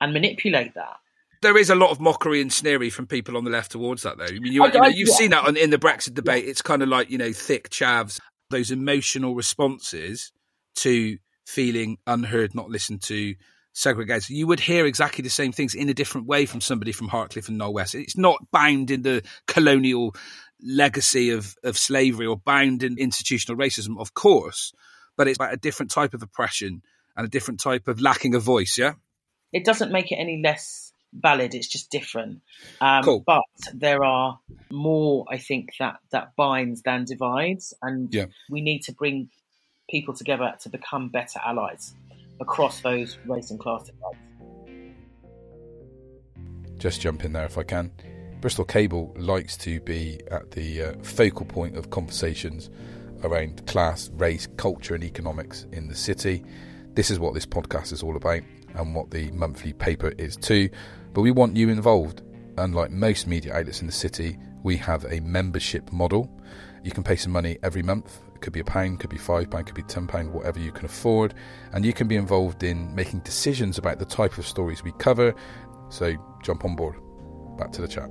and 0.00 0.12
manipulate 0.12 0.74
that 0.74 0.96
there 1.42 1.56
is 1.56 1.70
a 1.70 1.74
lot 1.74 1.90
of 1.90 2.00
mockery 2.00 2.40
and 2.40 2.52
sneery 2.52 2.90
from 2.90 3.06
people 3.06 3.36
on 3.36 3.44
the 3.44 3.50
left 3.50 3.72
towards 3.72 4.02
that, 4.02 4.18
though. 4.18 4.24
I 4.24 4.38
mean, 4.38 4.52
you, 4.52 4.64
I, 4.64 4.72
you 4.72 4.80
know, 4.80 4.88
you've 4.88 5.08
yeah. 5.08 5.14
seen 5.14 5.30
that 5.30 5.46
on, 5.46 5.56
in 5.56 5.70
the 5.70 5.78
Brexit 5.78 6.14
debate. 6.14 6.44
It's 6.44 6.62
kind 6.62 6.82
of 6.82 6.88
like 6.88 7.10
you 7.10 7.18
know, 7.18 7.32
thick 7.32 7.70
chavs, 7.70 8.18
those 8.50 8.70
emotional 8.70 9.34
responses 9.34 10.32
to 10.76 11.18
feeling 11.46 11.98
unheard, 12.06 12.54
not 12.54 12.68
listened 12.68 13.02
to, 13.02 13.34
segregated. 13.72 14.30
You 14.30 14.46
would 14.46 14.60
hear 14.60 14.86
exactly 14.86 15.22
the 15.22 15.30
same 15.30 15.52
things 15.52 15.74
in 15.74 15.88
a 15.88 15.94
different 15.94 16.26
way 16.26 16.46
from 16.46 16.60
somebody 16.60 16.92
from 16.92 17.08
Hartcliffe 17.08 17.48
and 17.48 17.58
Knowle 17.58 17.74
West. 17.74 17.94
It's 17.94 18.16
not 18.16 18.38
bound 18.50 18.90
in 18.90 19.02
the 19.02 19.22
colonial 19.46 20.14
legacy 20.62 21.30
of, 21.30 21.56
of 21.62 21.76
slavery 21.76 22.26
or 22.26 22.36
bound 22.36 22.82
in 22.82 22.98
institutional 22.98 23.58
racism, 23.58 23.98
of 23.98 24.14
course, 24.14 24.72
but 25.16 25.28
it's 25.28 25.36
about 25.36 25.52
a 25.52 25.56
different 25.56 25.90
type 25.90 26.14
of 26.14 26.22
oppression 26.22 26.82
and 27.16 27.26
a 27.26 27.30
different 27.30 27.60
type 27.60 27.88
of 27.88 28.00
lacking 28.00 28.34
a 28.34 28.38
voice. 28.38 28.76
Yeah. 28.78 28.94
it 29.52 29.64
doesn't 29.64 29.92
make 29.92 30.12
it 30.12 30.16
any 30.16 30.40
less 30.42 30.92
valid. 31.14 31.54
It's 31.54 31.68
just 31.68 31.90
different. 31.90 32.42
Um, 32.80 33.02
Cool. 33.04 33.24
But 33.26 33.42
there 33.72 34.04
are 34.04 34.38
more, 34.70 35.24
I 35.30 35.38
think, 35.38 35.70
that 35.78 35.96
that 36.10 36.36
binds 36.36 36.82
than 36.82 37.04
divides, 37.04 37.72
and 37.80 38.12
Yeah. 38.12 38.26
we 38.50 38.60
need 38.60 38.80
to 38.82 38.92
bring 38.92 39.30
people 39.88 40.12
together 40.14 40.52
to 40.60 40.68
become 40.68 41.08
better 41.08 41.38
allies 41.46 41.94
across 42.40 42.80
those 42.82 43.16
race 43.26 43.50
and 43.50 43.58
class 43.60 43.84
divides. 43.84 44.18
just 46.78 47.00
jump 47.00 47.24
in 47.24 47.32
there 47.32 47.46
if 47.46 47.56
I 47.56 47.62
can. 47.62 47.90
Bristol 48.40 48.64
Cable 48.64 49.14
likes 49.16 49.56
to 49.58 49.80
be 49.80 50.20
at 50.30 50.52
the 50.52 50.82
uh, 50.82 50.92
focal 51.02 51.46
point 51.46 51.76
of 51.76 51.90
conversations 51.90 52.70
around 53.24 53.66
class, 53.66 54.10
race, 54.14 54.46
culture, 54.56 54.94
and 54.94 55.02
economics 55.02 55.66
in 55.72 55.88
the 55.88 55.94
city. 55.94 56.44
This 56.94 57.10
is 57.10 57.18
what 57.18 57.34
this 57.34 57.46
podcast 57.46 57.92
is 57.92 58.02
all 58.02 58.16
about 58.16 58.42
and 58.74 58.94
what 58.94 59.10
the 59.10 59.30
monthly 59.32 59.72
paper 59.72 60.12
is 60.18 60.36
too. 60.36 60.68
But 61.12 61.22
we 61.22 61.30
want 61.30 61.56
you 61.56 61.70
involved. 61.70 62.22
Unlike 62.58 62.90
most 62.90 63.26
media 63.26 63.54
outlets 63.54 63.80
in 63.80 63.86
the 63.86 63.92
city, 63.92 64.38
we 64.62 64.76
have 64.76 65.04
a 65.06 65.20
membership 65.20 65.90
model. 65.92 66.30
You 66.84 66.90
can 66.90 67.02
pay 67.02 67.16
some 67.16 67.32
money 67.32 67.58
every 67.62 67.82
month. 67.82 68.20
It 68.34 68.42
could 68.42 68.52
be 68.52 68.60
a 68.60 68.64
pound, 68.64 69.00
could 69.00 69.10
be 69.10 69.18
five 69.18 69.50
pound, 69.50 69.66
could 69.66 69.74
be 69.74 69.82
ten 69.82 70.06
pound, 70.06 70.32
whatever 70.32 70.60
you 70.60 70.72
can 70.72 70.84
afford. 70.84 71.34
And 71.72 71.84
you 71.84 71.92
can 71.92 72.06
be 72.06 72.16
involved 72.16 72.62
in 72.62 72.94
making 72.94 73.20
decisions 73.20 73.76
about 73.76 73.98
the 73.98 74.04
type 74.04 74.38
of 74.38 74.46
stories 74.46 74.84
we 74.84 74.92
cover. 74.98 75.34
So 75.88 76.14
jump 76.42 76.64
on 76.64 76.76
board. 76.76 76.96
Back 77.58 77.72
to 77.72 77.82
the 77.82 77.88
chat. 77.88 78.10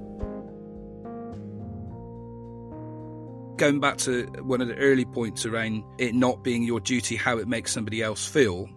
Going 3.58 3.80
back 3.80 3.98
to 4.00 4.26
one 4.42 4.62
of 4.62 4.68
the 4.68 4.76
early 4.76 5.06
points 5.06 5.46
around 5.46 5.84
it 5.98 6.14
not 6.14 6.44
being 6.44 6.64
your 6.64 6.80
duty 6.80 7.16
how 7.16 7.38
it 7.38 7.48
makes 7.48 7.72
somebody 7.72 8.02
else 8.02 8.28
feel, 8.28 8.68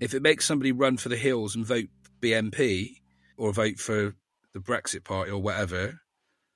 if 0.00 0.14
it 0.14 0.22
makes 0.22 0.46
somebody 0.46 0.72
run 0.72 0.96
for 0.96 1.10
the 1.10 1.16
hills 1.16 1.54
and 1.54 1.66
vote 1.66 1.88
BNP 2.22 2.96
or 3.36 3.52
vote 3.52 3.78
for 3.78 4.14
the 4.54 4.60
Brexit 4.60 5.04
Party 5.04 5.30
or 5.30 5.42
whatever, 5.42 6.00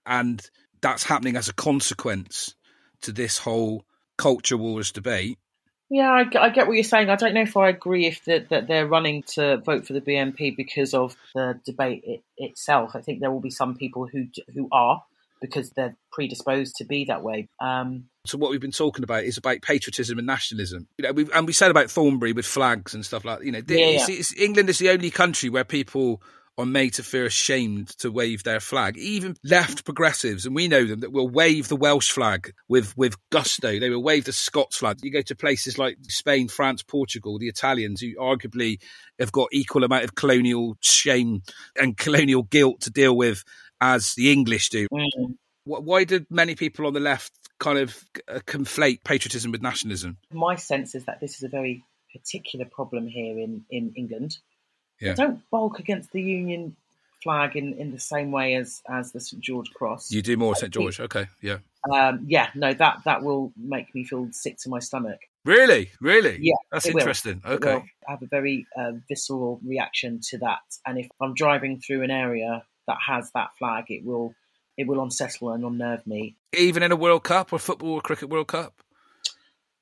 and 0.07 0.43
that's 0.81 1.05
happening 1.05 1.37
as 1.37 1.49
a 1.49 1.55
consequence 1.55 2.55
to 3.03 3.13
this 3.13 3.39
whole 3.39 3.85
culture 4.17 4.57
wars 4.57 4.93
debate, 4.93 5.39
Yeah, 5.95 6.11
I, 6.11 6.25
get- 6.25 6.43
I 6.43 6.49
get 6.49 6.67
what 6.67 6.75
you're 6.75 6.83
saying. 6.83 7.09
I 7.09 7.15
don't 7.15 7.35
know 7.35 7.43
if 7.43 7.57
I 7.57 7.69
agree 7.69 8.07
if 8.07 8.25
that, 8.25 8.49
that 8.49 8.67
they're 8.67 8.87
running 8.87 9.23
to 9.35 9.59
vote 9.59 9.87
for 9.87 9.93
the 9.93 10.01
BNP 10.01 10.57
because 10.57 10.93
of 10.93 11.17
the 11.37 11.61
debate 11.65 12.03
it, 12.05 12.23
itself. 12.37 12.97
I 12.97 13.01
think 13.01 13.21
there 13.21 13.31
will 13.31 13.41
be 13.41 13.51
some 13.51 13.77
people 13.77 14.09
who 14.09 14.27
who 14.53 14.69
are 14.73 15.05
because 15.41 15.71
they're 15.71 15.95
predisposed 16.11 16.75
to 16.77 16.85
be 16.85 17.05
that 17.05 17.23
way. 17.23 17.49
Um, 17.61 18.07
So 18.27 18.39
what 18.39 18.51
we've 18.51 18.61
been 18.61 18.71
talking 18.73 19.05
about 19.05 19.23
is 19.25 19.37
about 19.37 19.61
patriotism 19.63 20.19
and 20.19 20.27
nationalism. 20.27 20.89
You 20.99 21.13
know, 21.13 21.25
and 21.35 21.47
we 21.47 21.53
said 21.53 21.71
about 21.71 21.91
Thornberry 21.91 22.33
with 22.33 22.47
flags 22.47 22.95
and 22.95 23.05
stuff 23.05 23.25
like 23.25 23.39
that. 23.41 23.45
You 23.47 23.53
know, 23.53 23.61
the- 23.61 23.79
Yeah, 23.79 23.99
see, 24.05 24.15
it's- 24.15 24.35
England 24.37 24.71
is 24.71 24.79
the 24.79 24.91
only 24.91 25.11
country 25.11 25.49
where 25.51 25.65
people 25.65 26.21
are 26.57 26.67
made 26.67 26.95
to 26.95 27.03
feel 27.03 27.27
ashamed 27.27 27.89
to 27.99 28.11
wave 28.11 28.45
their 28.45 28.61
flag. 28.61 28.97
Even 28.97 29.37
left 29.43 29.85
progressives, 29.85 30.47
and 30.47 30.55
we 30.55 30.69
know 30.69 30.85
them, 30.85 31.01
that 31.01 31.13
will 31.13 31.29
wave 31.29 31.69
the 31.69 31.77
Welsh 31.77 32.11
flag 32.11 32.53
with 32.69 32.97
with 32.97 33.17
gusto. 33.31 33.79
They 33.79 33.91
will 33.91 34.03
wave 34.03 34.25
the 34.25 34.33
Scots 34.33 34.77
flag. 34.77 34.99
You 35.03 35.13
go 35.13 35.23
to 35.23 35.35
places 35.35 35.79
like 35.79 35.97
Spain, 36.03 36.49
France, 36.49 36.83
Portugal, 36.83 37.39
the 37.39 37.49
Italians, 37.49 38.01
who 38.01 38.15
arguably 38.17 38.81
have 39.19 39.33
got 39.33 39.49
equal 39.53 39.85
amount 39.85 40.05
of 40.05 40.15
colonial 40.15 40.77
shame 40.81 41.43
and 41.81 41.97
colonial 41.97 42.43
guilt 42.43 42.83
to 42.83 42.91
deal 42.91 43.17
with 43.17 43.45
as 43.81 44.15
the 44.15 44.33
English 44.33 44.71
do. 44.71 44.87
mm. 44.93 45.37
Why 45.67 46.05
did 46.05 46.27
many 46.31 46.57
people 46.57 46.87
on 46.87 46.93
the 46.93 47.01
left 47.01 47.33
kind 47.59 47.79
of 47.79 47.97
uh, 48.29 48.41
conflate 48.41 49.03
patriotism 49.03 49.51
with 49.51 49.63
nationalism? 49.63 50.19
my 50.31 50.57
sense 50.57 50.95
is 50.95 51.07
that 51.07 51.21
this 51.21 51.37
is 51.37 51.43
a 51.43 51.49
very 51.49 51.83
particular 52.13 52.67
problem 52.67 53.07
here 53.07 53.39
in, 53.39 53.65
in 53.71 53.93
England. 53.97 54.37
Yeah. 55.01 55.15
Don't 55.15 55.43
bulk 55.51 55.79
against 55.79 56.13
the 56.13 56.23
Union 56.23 56.77
flag 57.23 57.57
in, 57.57 57.73
in 57.75 57.91
the 57.91 57.99
same 57.99 58.31
way 58.31 58.55
as, 58.55 58.83
as 58.89 59.13
the 59.13 59.21
St 59.21 59.43
George 59.43 59.73
Cross. 59.73 60.13
You 60.13 60.23
do 60.23 60.37
more 60.37 60.55
St 60.55 60.73
George, 60.73 61.01
okay? 61.01 61.27
Yeah. 61.41 61.59
Um, 61.93 62.25
yeah, 62.27 62.49
no, 62.55 62.73
that 62.75 63.03
that 63.05 63.23
will 63.23 63.53
make 63.57 63.95
me 63.95 64.05
feel 64.05 64.29
sick 64.31 64.59
to 64.59 64.69
my 64.69 64.79
stomach. 64.79 65.19
Really, 65.45 65.91
really. 66.01 66.39
Yeah, 66.41 66.55
that's 66.73 66.87
will. 66.87 66.99
interesting. 66.99 67.43
It 67.45 67.51
Okay. 67.51 67.83
I 68.09 68.11
have 68.11 68.23
a 68.23 68.27
very 68.27 68.67
uh, 68.77 68.93
visceral 69.09 69.61
reaction 69.65 70.21
to 70.31 70.39
that, 70.39 70.63
and 70.87 70.99
if 70.99 71.09
I'm 71.21 71.35
driving 71.35 71.81
through 71.81 72.03
an 72.03 72.11
area 72.11 72.65
that 72.87 72.97
has 73.07 73.31
that 73.33 73.51
flag, 73.59 73.85
it 73.91 74.05
will 74.05 74.35
it 74.79 74.87
will 74.87 75.03
unsettle 75.03 75.51
and 75.51 75.65
unnerve 75.65 76.07
me. 76.07 76.37
Even 76.57 76.83
in 76.83 76.91
a 76.91 76.97
World 76.97 77.25
Cup 77.25 77.53
or 77.53 77.59
football 77.59 77.95
or 77.95 78.01
cricket 78.01 78.31
World 78.31 78.49
Cup. 78.49 78.75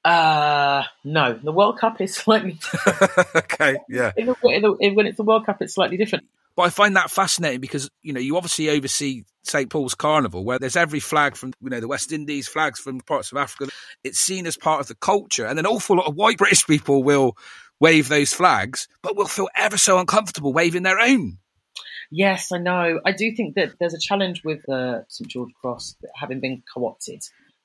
Uh 0.05 0.83
no, 1.05 1.35
the 1.35 1.53
World 1.53 1.79
Cup 1.79 2.01
is 2.01 2.15
slightly 2.17 2.59
okay, 3.37 3.77
yeah. 3.89 4.13
in 4.17 4.27
the, 4.27 4.35
in 4.45 4.63
the, 4.63 4.93
when 4.95 5.07
it's 5.07 5.17
the 5.17 5.23
World 5.23 5.47
Cup, 5.47 5.63
it's 5.63 5.75
slightly 5.75 5.97
different. 5.97 6.25
But 6.55 6.63
I 6.65 6.71
find 6.71 6.97
that 6.97 7.11
fascinating 7.11 7.61
because 7.61 7.89
you 8.03 8.13
know 8.13 8.21
you 8.21 8.37
obviously 8.37 8.69
oversee 8.69 9.25
St 9.45 9.71
Paul's 9.71 9.95
Carnival, 9.95 10.45
where 10.45 10.59
there's 10.59 10.77
every 10.77 11.01
flag 11.01 11.37
from 11.37 11.53
you 11.63 11.71
know 11.71 11.81
the 11.81 11.89
West 11.89 12.13
Indies, 12.13 12.49
flags 12.49 12.81
from 12.81 13.01
parts 13.01 13.33
of 13.33 13.39
Africa. 13.39 13.71
It's 14.05 14.19
seen 14.19 14.47
as 14.47 14.57
part 14.57 14.81
of 14.81 14.89
the 14.89 14.95
culture, 14.95 15.47
and 15.47 15.59
an 15.59 15.67
awful 15.67 15.97
lot 15.97 16.07
of 16.07 16.17
white 16.17 16.39
British 16.39 16.67
people 16.67 17.03
will 17.03 17.37
wave 17.81 18.09
those 18.09 18.33
flags, 18.33 18.89
but 19.03 19.17
will 19.17 19.27
feel 19.27 19.49
ever 19.57 19.77
so 19.77 19.99
uncomfortable 19.99 20.53
waving 20.53 20.83
their 20.83 21.01
own. 21.01 21.39
Yes, 22.11 22.53
I 22.53 22.59
know. 22.59 23.01
I 23.05 23.13
do 23.13 23.35
think 23.35 23.55
that 23.55 23.73
there's 23.81 23.95
a 23.95 23.99
challenge 23.99 24.43
with 24.45 24.63
the 24.67 25.07
St 25.09 25.31
George 25.31 25.51
Cross 25.61 25.97
having 26.15 26.41
been 26.41 26.63
co-opted. 26.73 27.23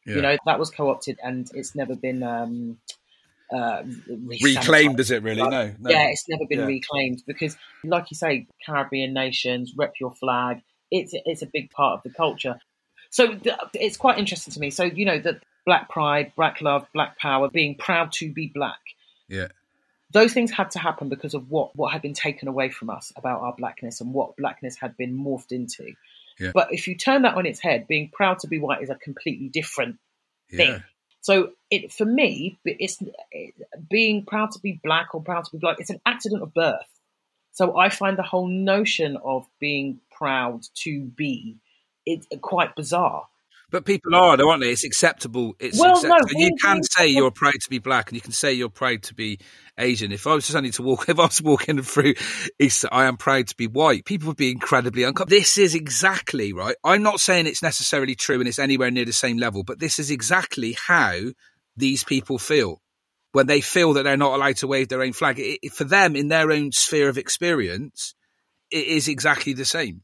Yeah. 0.08 0.16
You 0.16 0.22
know, 0.22 0.38
that 0.46 0.58
was 0.58 0.70
co-opted, 0.70 1.20
and 1.22 1.50
it's 1.54 1.76
never 1.76 1.96
been 1.96 2.24
um, 2.24 2.78
uh, 3.54 3.84
Reclaimed, 4.08 5.00
is 5.00 5.12
it 5.12 5.22
really? 5.24 5.42
No, 5.42 5.74
no. 5.80 5.90
Yeah, 5.90 6.08
it's 6.10 6.28
never 6.30 6.46
been 6.50 6.60
Yeah. 6.60 6.66
reclaimed 6.66 7.24
because, 7.28 7.58
like 7.84 8.10
you 8.10 8.16
say, 8.16 8.48
Caribbean 8.66 9.14
nations 9.14 9.74
rep 9.78 9.94
your 10.00 10.12
flag. 10.12 10.62
It's 10.92 11.12
it's 11.14 11.42
a 11.42 11.46
big 11.48 11.70
part 11.72 11.98
of 11.98 12.04
the 12.04 12.16
culture. 12.16 12.60
So 13.10 13.36
th- 13.36 13.56
it's 13.74 13.98
quite 13.98 14.18
interesting 14.18 14.54
to 14.54 14.60
me. 14.60 14.70
So 14.70 14.84
you 14.84 15.06
know 15.06 15.20
that 15.20 15.44
Black 15.66 15.90
Pride, 15.90 16.32
Black 16.36 16.62
Love, 16.62 16.88
Black 16.94 17.18
Power, 17.18 17.50
being 17.50 17.76
proud 17.76 18.12
to 18.14 18.32
be 18.32 18.48
black. 18.54 18.80
Yeah. 19.28 19.48
Those 20.14 20.34
things 20.34 20.52
had 20.52 20.72
to 20.72 20.80
happen 20.80 21.10
because 21.10 21.34
of 21.34 21.50
what 21.50 21.76
what 21.76 21.92
had 21.92 22.02
been 22.02 22.14
taken 22.14 22.48
away 22.48 22.70
from 22.70 22.90
us 22.90 23.12
about 23.18 23.42
our 23.42 23.54
blackness 23.54 24.00
and 24.00 24.14
what 24.14 24.38
blackness 24.38 24.78
had 24.78 24.96
been 24.96 25.18
morphed 25.18 25.52
into. 25.52 25.94
Yeah. 26.40 26.52
But 26.54 26.74
if 26.74 26.88
you 26.88 26.96
turn 26.96 27.24
that 27.24 27.36
on 27.36 27.46
its 27.46 27.60
head, 27.60 27.88
being 27.88 28.10
proud 28.10 28.40
to 28.40 28.48
be 28.48 28.60
white 28.60 28.82
is 28.82 28.90
a 28.90 28.96
completely 28.96 29.50
different 29.50 29.98
Yeah. 30.52 30.58
thing. 30.58 30.84
So 31.22 31.52
it 31.70 31.92
for 31.92 32.06
me, 32.06 32.58
it's 32.64 33.02
being 33.90 34.24
proud 34.26 34.52
to 34.52 34.60
be 34.60 34.80
black 34.84 35.14
or 35.14 35.22
proud 35.22 35.46
to 35.46 35.52
be 35.52 35.58
black. 35.58 35.78
It's 35.80 35.90
an 35.90 36.02
accident 36.06 36.42
of 36.42 36.54
birth. 36.54 36.88
So 37.52 37.78
I 37.78 37.90
find 37.90 38.18
the 38.18 38.24
whole 38.24 38.48
notion 38.48 39.18
of 39.18 39.48
being 39.60 40.00
proud 40.12 40.66
to 40.84 41.02
be 41.02 41.58
it 42.06 42.26
quite 42.42 42.76
bizarre. 42.76 43.28
But 43.70 43.84
people 43.84 44.16
are, 44.16 44.38
though, 44.38 44.50
aren't 44.50 44.62
they? 44.64 44.72
It's 44.72 44.86
acceptable. 44.86 45.54
It's 45.60 45.78
Well, 45.78 45.92
acceptable. 45.98 46.26
no, 46.36 46.40
you 46.40 46.56
can 46.64 46.82
say 46.84 47.08
you're 47.08 47.32
proud 47.32 47.56
to 47.62 47.70
be 47.70 47.80
black, 47.80 48.08
and 48.10 48.16
you 48.16 48.22
can 48.22 48.32
say 48.32 48.54
you're 48.54 48.70
proud 48.70 49.04
to 49.04 49.14
be 49.14 49.40
Asian. 49.78 50.14
If 50.14 50.26
I 50.26 50.34
was 50.36 50.46
just 50.46 50.56
only 50.56 50.72
to 50.72 50.82
walk, 50.84 51.06
if 51.10 51.20
I 51.20 51.24
was 51.26 51.42
walking 51.42 51.82
through 51.82 52.14
East, 52.60 52.86
I 52.92 53.06
am 53.06 53.18
proud 53.18 53.48
to 53.48 53.56
be 53.58 53.68
white. 53.68 54.06
People 54.06 54.28
would 54.30 54.38
be 54.38 54.52
incredibly 54.52 55.04
uncomfortable. 55.04 55.38
This 55.38 55.58
is 55.58 55.76
exactly 55.76 56.54
right. 56.54 56.76
I'm 56.86 57.04
not 57.04 57.20
saying 57.20 57.46
it's 57.46 57.62
necessarily 57.62 58.16
true 58.16 58.40
and 58.40 58.48
it's 58.48 58.58
anywhere 58.60 58.90
near 58.90 59.04
the 59.06 59.12
same 59.12 59.38
level, 59.38 59.64
but 59.64 59.80
this 59.80 60.00
is 60.00 60.12
exactly 60.12 60.78
how 60.88 61.20
these 61.76 62.06
people 62.06 62.38
feel 62.40 62.82
when 63.34 63.48
they 63.48 63.60
feel 63.60 63.94
that 63.94 64.04
they're 64.04 64.16
not 64.16 64.34
allowed 64.34 64.56
to 64.58 64.68
wave 64.68 64.88
their 64.88 65.02
own 65.04 65.12
flag. 65.14 65.40
It- 65.40 65.74
for 65.74 65.84
them, 65.84 66.16
in 66.16 66.30
their 66.30 66.52
own 66.52 66.72
sphere 66.72 67.10
of 67.10 67.18
experience, 67.18 68.16
it 68.72 68.88
is 68.88 69.10
exactly 69.10 69.52
the 69.52 69.66
same. 69.66 70.04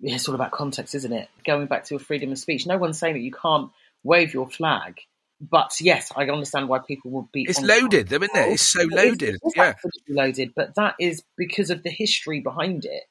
It's 0.00 0.28
all 0.28 0.34
about 0.34 0.52
context, 0.52 0.94
isn't 0.94 1.12
it? 1.12 1.28
Going 1.44 1.66
back 1.66 1.84
to 1.84 1.94
your 1.94 2.00
freedom 2.00 2.32
of 2.32 2.38
speech, 2.38 2.66
no 2.66 2.78
one's 2.78 2.98
saying 2.98 3.14
that 3.14 3.20
you 3.20 3.32
can't 3.32 3.70
wave 4.02 4.34
your 4.34 4.48
flag. 4.48 5.00
But 5.40 5.72
yes, 5.80 6.10
I 6.16 6.24
understand 6.24 6.68
why 6.68 6.80
people 6.80 7.12
would 7.12 7.30
be. 7.30 7.46
It's 7.48 7.62
loaded, 7.62 8.08
though, 8.08 8.16
isn't 8.16 8.36
it? 8.36 8.52
It's 8.52 8.62
so 8.62 8.82
loaded. 8.90 9.22
It 9.22 9.40
is 9.44 9.52
Yeah. 9.54 9.74
loaded, 10.08 10.52
but 10.54 10.74
that 10.74 10.96
is 10.98 11.22
because 11.36 11.70
of 11.70 11.82
the 11.84 11.90
history 11.90 12.40
behind 12.40 12.84
it. 12.84 13.04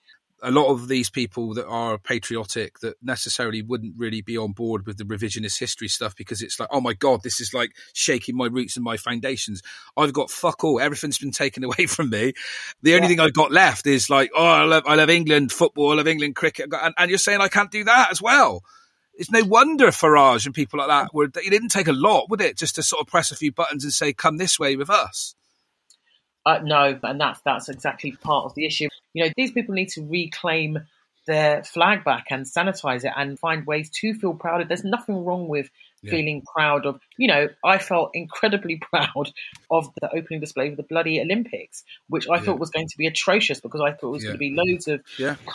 A 0.43 0.51
lot 0.51 0.67
of 0.71 0.87
these 0.87 1.09
people 1.09 1.53
that 1.55 1.65
are 1.67 1.97
patriotic 1.97 2.79
that 2.79 2.95
necessarily 3.01 3.61
wouldn't 3.61 3.95
really 3.97 4.21
be 4.21 4.37
on 4.37 4.51
board 4.51 4.85
with 4.85 4.97
the 4.97 5.03
revisionist 5.03 5.59
history 5.59 5.87
stuff 5.87 6.15
because 6.15 6.41
it's 6.41 6.59
like, 6.59 6.69
oh 6.71 6.81
my 6.81 6.93
god, 6.93 7.23
this 7.23 7.41
is 7.41 7.53
like 7.53 7.71
shaking 7.93 8.35
my 8.37 8.45
roots 8.45 8.75
and 8.75 8.83
my 8.83 8.97
foundations. 8.97 9.63
I've 9.95 10.13
got 10.13 10.29
fuck 10.29 10.63
all. 10.63 10.79
Everything's 10.79 11.17
been 11.17 11.31
taken 11.31 11.63
away 11.63 11.87
from 11.87 12.09
me. 12.09 12.33
The 12.83 12.93
only 12.95 13.05
Yeah. 13.05 13.07
thing 13.09 13.19
I've 13.19 13.33
got 13.33 13.51
left 13.51 13.87
is 13.87 14.09
like, 14.09 14.29
oh, 14.35 14.45
I 14.45 14.63
love, 14.63 14.83
I 14.85 14.95
love 14.95 15.09
England 15.09 15.51
football, 15.51 15.91
I 15.93 15.95
love 15.95 16.07
England 16.07 16.35
cricket, 16.35 16.69
and, 16.71 16.93
and 16.97 17.09
you're 17.09 17.17
saying 17.17 17.41
I 17.41 17.47
can't 17.47 17.71
do 17.71 17.83
that 17.85 18.11
as 18.11 18.21
well. 18.21 18.61
It's 19.15 19.31
no 19.31 19.43
wonder 19.43 19.87
Farage 19.87 20.45
and 20.45 20.53
people 20.53 20.77
like 20.77 20.89
that 20.89 21.11
were. 21.13 21.23
It 21.25 21.33
didn't 21.49 21.69
take 21.69 21.87
a 21.87 21.93
lot, 21.93 22.29
would 22.29 22.41
it, 22.41 22.55
just 22.55 22.75
to 22.75 22.83
sort 22.83 23.01
of 23.01 23.07
press 23.07 23.31
a 23.31 23.35
few 23.35 23.51
buttons 23.51 23.83
and 23.83 23.91
say, 23.91 24.13
"Come 24.13 24.37
this 24.37 24.59
way 24.59 24.75
with 24.75 24.91
us." 24.91 25.33
Uh, 26.47 26.59
no, 26.63 26.97
and 27.03 27.19
that's 27.19 27.41
that's 27.41 27.67
exactly 27.67 28.13
part 28.13 28.45
of 28.45 28.55
the 28.55 28.65
issue. 28.65 28.87
You 29.13 29.25
know, 29.25 29.31
these 29.35 29.51
people 29.51 29.75
need 29.75 29.89
to 29.89 30.01
reclaim 30.01 30.79
their 31.25 31.61
flag 31.65 32.05
back 32.05 32.27
and 32.31 32.45
sanitize 32.45 33.03
it 33.03 33.11
and 33.17 33.37
find 33.37 33.67
ways 33.67 33.89
to 33.89 34.13
feel 34.13 34.33
proud. 34.33 34.61
of 34.61 34.69
There's 34.69 34.85
nothing 34.85 35.25
wrong 35.25 35.49
with 35.49 35.69
Yeah. 36.01 36.11
feeling 36.11 36.43
proud 36.55 36.85
of. 36.85 36.99
You 37.17 37.27
know, 37.27 37.47
I 37.63 37.77
felt 37.79 38.11
incredibly 38.13 38.77
proud 38.91 39.31
of 39.71 39.89
the 40.01 40.09
opening 40.15 40.39
display 40.39 40.69
of 40.69 40.77
the 40.77 40.83
bloody 40.83 41.19
Olympics, 41.21 41.83
which 42.07 42.27
I 42.29 42.35
Yeah. 42.35 42.41
thought 42.41 42.59
was 42.59 42.69
going 42.69 42.87
to 42.87 42.97
be 42.97 43.07
atrocious 43.07 43.59
because 43.59 43.81
I 43.81 43.91
thought 43.91 44.07
it 44.09 44.11
was 44.11 44.23
Yeah. 44.23 44.29
going 44.29 44.35
to 44.35 44.39
be 44.39 44.55
loads 44.57 44.87
of 44.87 45.01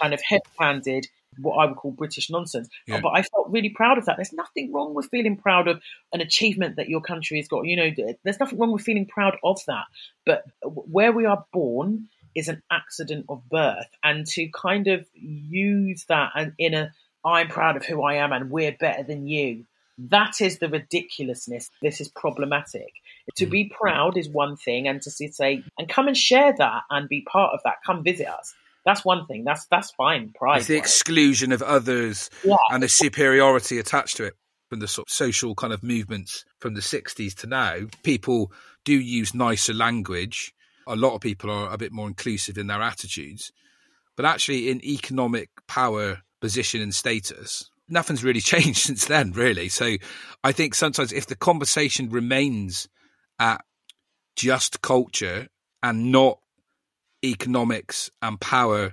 kind 0.00 0.12
of 0.14 0.20
head-handed, 0.22 1.06
what 1.38 1.56
I 1.56 1.66
would 1.66 1.76
call 1.76 1.92
British 1.92 2.28
nonsense. 2.30 2.68
But 2.88 3.08
I 3.08 3.22
felt 3.22 3.50
really 3.50 3.70
proud 3.70 3.98
of 3.98 4.04
that. 4.06 4.16
There's 4.16 4.32
nothing 4.32 4.72
wrong 4.72 4.94
with 4.94 5.08
feeling 5.10 5.36
proud 5.36 5.68
of 5.68 5.80
an 6.12 6.20
achievement 6.20 6.76
that 6.76 6.88
your 6.88 7.00
country 7.00 7.38
has 7.38 7.48
got. 7.48 7.64
You 7.66 7.76
know, 7.76 8.14
there's 8.24 8.40
nothing 8.40 8.58
wrong 8.58 8.72
with 8.72 8.82
feeling 8.82 9.06
proud 9.06 9.36
of 9.42 9.58
that. 9.66 9.84
But 10.26 10.44
where 10.62 11.12
we 11.12 11.24
are 11.24 11.44
born 11.52 12.08
is 12.34 12.48
an 12.48 12.62
accident 12.70 13.26
of 13.28 13.48
birth, 13.48 13.88
and 14.02 14.26
to 14.26 14.48
kind 14.48 14.88
of 14.88 15.06
use 15.14 16.04
that 16.08 16.32
and 16.34 16.52
in 16.58 16.74
a 16.74 16.92
I'm 17.24 17.48
proud 17.48 17.76
of 17.76 17.84
who 17.86 18.02
I 18.02 18.14
am 18.14 18.32
and 18.32 18.50
we're 18.50 18.72
better 18.72 19.04
than 19.04 19.26
you. 19.28 19.64
That 19.98 20.40
is 20.40 20.58
the 20.58 20.68
ridiculousness. 20.68 21.70
This 21.82 22.00
is 22.00 22.08
problematic. 22.08 22.92
To 23.36 23.46
be 23.46 23.66
mm. 23.66 23.70
proud 23.70 24.16
is 24.16 24.28
one 24.28 24.56
thing, 24.56 24.88
and 24.88 25.00
to 25.02 25.10
say 25.10 25.62
and 25.78 25.88
come 25.88 26.08
and 26.08 26.16
share 26.16 26.52
that 26.56 26.82
and 26.90 27.08
be 27.08 27.22
part 27.22 27.52
of 27.54 27.60
that. 27.64 27.76
Come 27.84 28.02
visit 28.02 28.26
us. 28.26 28.54
That's 28.84 29.04
one 29.04 29.26
thing. 29.26 29.44
That's 29.44 29.66
that's 29.66 29.90
fine. 29.92 30.32
Pride. 30.34 30.58
It's 30.58 30.66
the 30.66 30.76
exclusion 30.76 31.52
of 31.52 31.62
others 31.62 32.30
Yeah. 32.44 32.56
and 32.70 32.82
the 32.82 32.88
superiority 32.88 33.78
attached 33.78 34.16
to 34.16 34.24
it 34.24 34.34
from 34.68 34.80
the 34.80 34.88
sort 34.88 35.08
of 35.08 35.12
social 35.12 35.54
kind 35.54 35.72
of 35.72 35.82
movements 35.82 36.44
from 36.58 36.74
the 36.74 36.80
60s 36.80 37.34
to 37.34 37.46
now. 37.46 37.80
People 38.02 38.50
do 38.84 38.94
use 38.94 39.34
nicer 39.34 39.74
language. 39.74 40.54
A 40.86 40.96
lot 40.96 41.14
of 41.14 41.20
people 41.20 41.50
are 41.50 41.72
a 41.72 41.78
bit 41.78 41.92
more 41.92 42.08
inclusive 42.08 42.58
in 42.58 42.66
their 42.66 42.82
attitudes. 42.82 43.52
But 44.16 44.24
actually, 44.24 44.70
in 44.70 44.84
economic 44.84 45.50
power, 45.68 46.22
position, 46.40 46.80
and 46.82 46.94
status, 46.94 47.70
nothing's 47.88 48.24
really 48.24 48.40
changed 48.52 48.78
since 48.78 49.04
then, 49.06 49.32
really. 49.32 49.68
So 49.68 49.96
I 50.44 50.52
think 50.52 50.74
sometimes 50.74 51.12
if 51.12 51.26
the 51.26 51.36
conversation 51.36 52.10
remains 52.10 52.88
at 53.38 53.64
just 54.36 54.82
culture 54.82 55.48
and 55.82 56.12
not 56.12 56.38
economics 57.24 58.10
and 58.20 58.40
power 58.40 58.92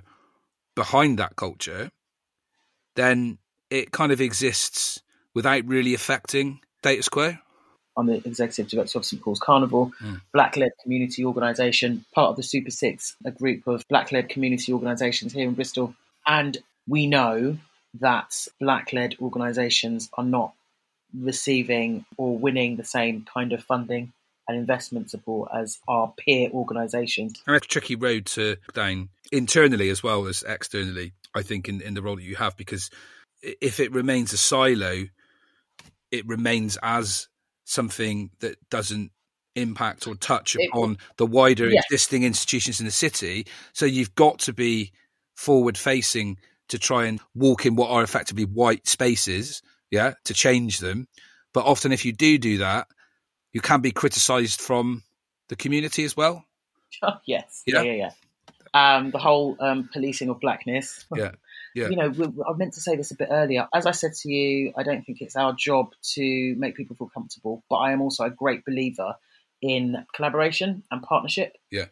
behind 0.74 1.18
that 1.18 1.36
culture, 1.36 1.90
then 2.96 3.38
it 3.70 3.92
kind 3.92 4.12
of 4.12 4.20
exists 4.20 5.02
without 5.34 5.64
really 5.66 5.94
affecting 5.94 6.60
Data 6.82 7.08
quo. 7.10 7.36
I'm 7.96 8.06
the 8.06 8.26
executive 8.26 8.68
director 8.68 8.98
of 8.98 9.04
St 9.04 9.20
Paul's 9.22 9.40
Carnival, 9.40 9.92
Mm. 10.00 10.20
black 10.32 10.56
led 10.56 10.70
community 10.82 11.24
organisation, 11.24 12.04
part 12.14 12.30
of 12.30 12.36
the 12.36 12.42
Super 12.42 12.70
Six, 12.70 13.16
a 13.24 13.30
group 13.30 13.66
of 13.66 13.86
black 13.88 14.12
led 14.12 14.28
community 14.28 14.72
organisations 14.72 15.32
here 15.32 15.46
in 15.46 15.54
Bristol. 15.54 15.94
And 16.26 16.56
we 16.86 17.06
know 17.06 17.58
that 17.94 18.46
black 18.60 18.92
led 18.92 19.16
organisations 19.20 20.08
are 20.14 20.24
not 20.24 20.52
receiving 21.18 22.04
or 22.16 22.38
winning 22.38 22.76
the 22.76 22.84
same 22.84 23.26
kind 23.32 23.52
of 23.52 23.62
funding 23.64 24.12
and 24.46 24.56
investment 24.58 25.10
support 25.10 25.50
as 25.54 25.78
our 25.88 26.12
peer 26.16 26.50
organisations. 26.50 27.42
And 27.46 27.56
it's 27.56 27.66
a 27.66 27.68
tricky 27.68 27.96
road 27.96 28.26
to 28.26 28.56
down 28.74 29.08
internally 29.32 29.90
as 29.90 30.02
well 30.02 30.26
as 30.26 30.42
externally, 30.42 31.12
I 31.34 31.42
think, 31.42 31.68
in, 31.68 31.80
in 31.80 31.94
the 31.94 32.02
role 32.02 32.16
that 32.16 32.22
you 32.22 32.36
have, 32.36 32.56
because 32.56 32.90
if 33.42 33.80
it 33.80 33.92
remains 33.92 34.32
a 34.32 34.36
silo, 34.36 35.06
it 36.10 36.26
remains 36.26 36.78
as 36.82 37.28
something 37.64 38.30
that 38.40 38.56
doesn't 38.70 39.12
impact 39.56 40.06
or 40.06 40.14
touch 40.14 40.56
upon 40.68 40.98
the 41.16 41.26
wider 41.26 41.68
Yes. 41.68 41.84
existing 41.90 42.22
institutions 42.22 42.80
in 42.80 42.86
the 42.86 42.92
city. 42.92 43.46
So 43.72 43.86
you've 43.86 44.14
got 44.14 44.40
to 44.40 44.52
be 44.52 44.92
forward 45.36 45.78
facing 45.78 46.38
to 46.70 46.78
try 46.78 47.06
and 47.06 47.20
walk 47.34 47.66
in 47.66 47.76
what 47.76 47.90
are 47.90 48.02
effectively 48.02 48.44
white 48.44 48.86
spaces, 48.88 49.62
yeah, 49.90 50.14
to 50.24 50.34
change 50.34 50.78
them. 50.78 51.06
But 51.52 51.66
often, 51.66 51.92
if 51.92 52.04
you 52.04 52.12
do 52.12 52.38
do 52.38 52.58
that, 52.58 52.86
you 53.52 53.60
can 53.60 53.80
be 53.80 53.90
criticised 53.90 54.60
from 54.60 55.02
the 55.48 55.56
community 55.56 56.04
as 56.04 56.16
well. 56.16 56.44
yes, 57.26 57.62
Yeah. 57.66 57.82
yeah, 57.82 57.92
yeah, 57.92 57.92
yeah. 58.06 58.10
Um, 58.72 59.10
the 59.10 59.18
whole 59.18 59.56
um, 59.60 59.88
policing 59.92 60.28
of 60.28 60.40
blackness. 60.40 61.04
Yeah, 61.16 61.32
yeah. 61.74 61.88
You 61.88 61.96
know, 61.96 62.08
we, 62.08 62.24
I 62.24 62.52
meant 62.56 62.74
to 62.74 62.80
say 62.80 62.96
this 62.96 63.10
a 63.12 63.16
bit 63.16 63.28
earlier. 63.30 63.68
As 63.72 63.86
I 63.86 63.92
said 63.92 64.12
to 64.14 64.30
you, 64.30 64.72
I 64.76 64.82
don't 64.82 65.04
think 65.04 65.20
it's 65.20 65.36
our 65.36 65.52
job 65.52 65.92
to 66.14 66.54
make 66.56 66.76
people 66.76 66.96
feel 66.96 67.10
comfortable, 67.12 67.62
but 67.70 67.76
I 67.76 67.92
am 67.92 68.00
also 68.00 68.24
a 68.24 68.30
great 68.30 68.64
believer 68.64 69.14
in 69.62 70.04
collaboration 70.14 70.82
and 70.90 71.02
partnership. 71.02 71.56
Yeah. 71.70 71.86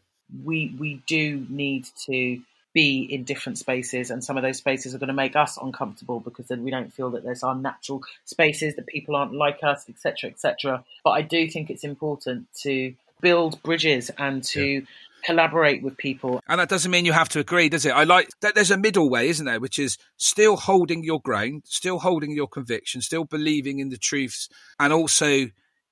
We 0.45 0.75
we 0.79 1.03
do 1.07 1.47
need 1.49 1.87
to 2.07 2.41
be 2.74 3.00
in 3.00 3.24
different 3.24 3.59
spaces, 3.59 4.11
and 4.11 4.22
some 4.22 4.37
of 4.37 4.42
those 4.42 4.59
spaces 4.59 4.94
are 4.94 4.98
going 4.98 5.09
to 5.09 5.14
make 5.14 5.37
us 5.37 5.59
uncomfortable 5.61 6.20
because 6.20 6.46
then 6.46 6.62
we 6.64 6.70
don't 6.70 6.92
feel 6.92 7.11
that 7.11 7.24
there's 7.24 7.42
our 7.42 7.54
natural 7.54 8.02
spaces 8.24 8.76
that 8.76 8.87
people 8.87 9.16
aren't 9.16 9.35
like 9.35 9.61
us, 9.62 9.88
etc., 9.88 10.31
etc. 10.31 10.85
But 11.02 11.11
I 11.11 11.22
do 11.22 11.48
think 11.48 11.70
it's 11.70 11.85
important 11.85 12.46
to 12.62 12.94
build 13.20 13.62
bridges 13.62 14.11
and 14.18 14.44
to 14.44 14.87
collaborate 15.24 15.83
with 15.83 15.96
people. 15.96 16.40
And 16.48 16.61
that 16.61 16.68
doesn't 16.68 16.90
mean 16.90 17.04
you 17.04 17.12
have 17.12 17.28
to 17.31 17.40
agree, 17.40 17.68
does 17.68 17.85
it? 17.85 17.90
I 17.90 18.04
like 18.04 18.28
that 18.40 18.54
there's 18.54 18.70
a 18.70 18.76
middle 18.76 19.11
way, 19.11 19.28
isn't 19.28 19.46
there? 19.46 19.61
Which 19.61 19.78
is 19.78 19.98
still 20.16 20.57
holding 20.57 21.04
your 21.04 21.20
ground, 21.20 21.62
still 21.66 21.98
holding 21.98 22.33
your 22.33 22.48
conviction, 22.48 23.00
still 23.00 23.24
believing 23.24 23.78
in 23.78 23.88
the 23.88 23.96
truths, 23.96 24.48
and 24.78 24.92
also 24.92 25.46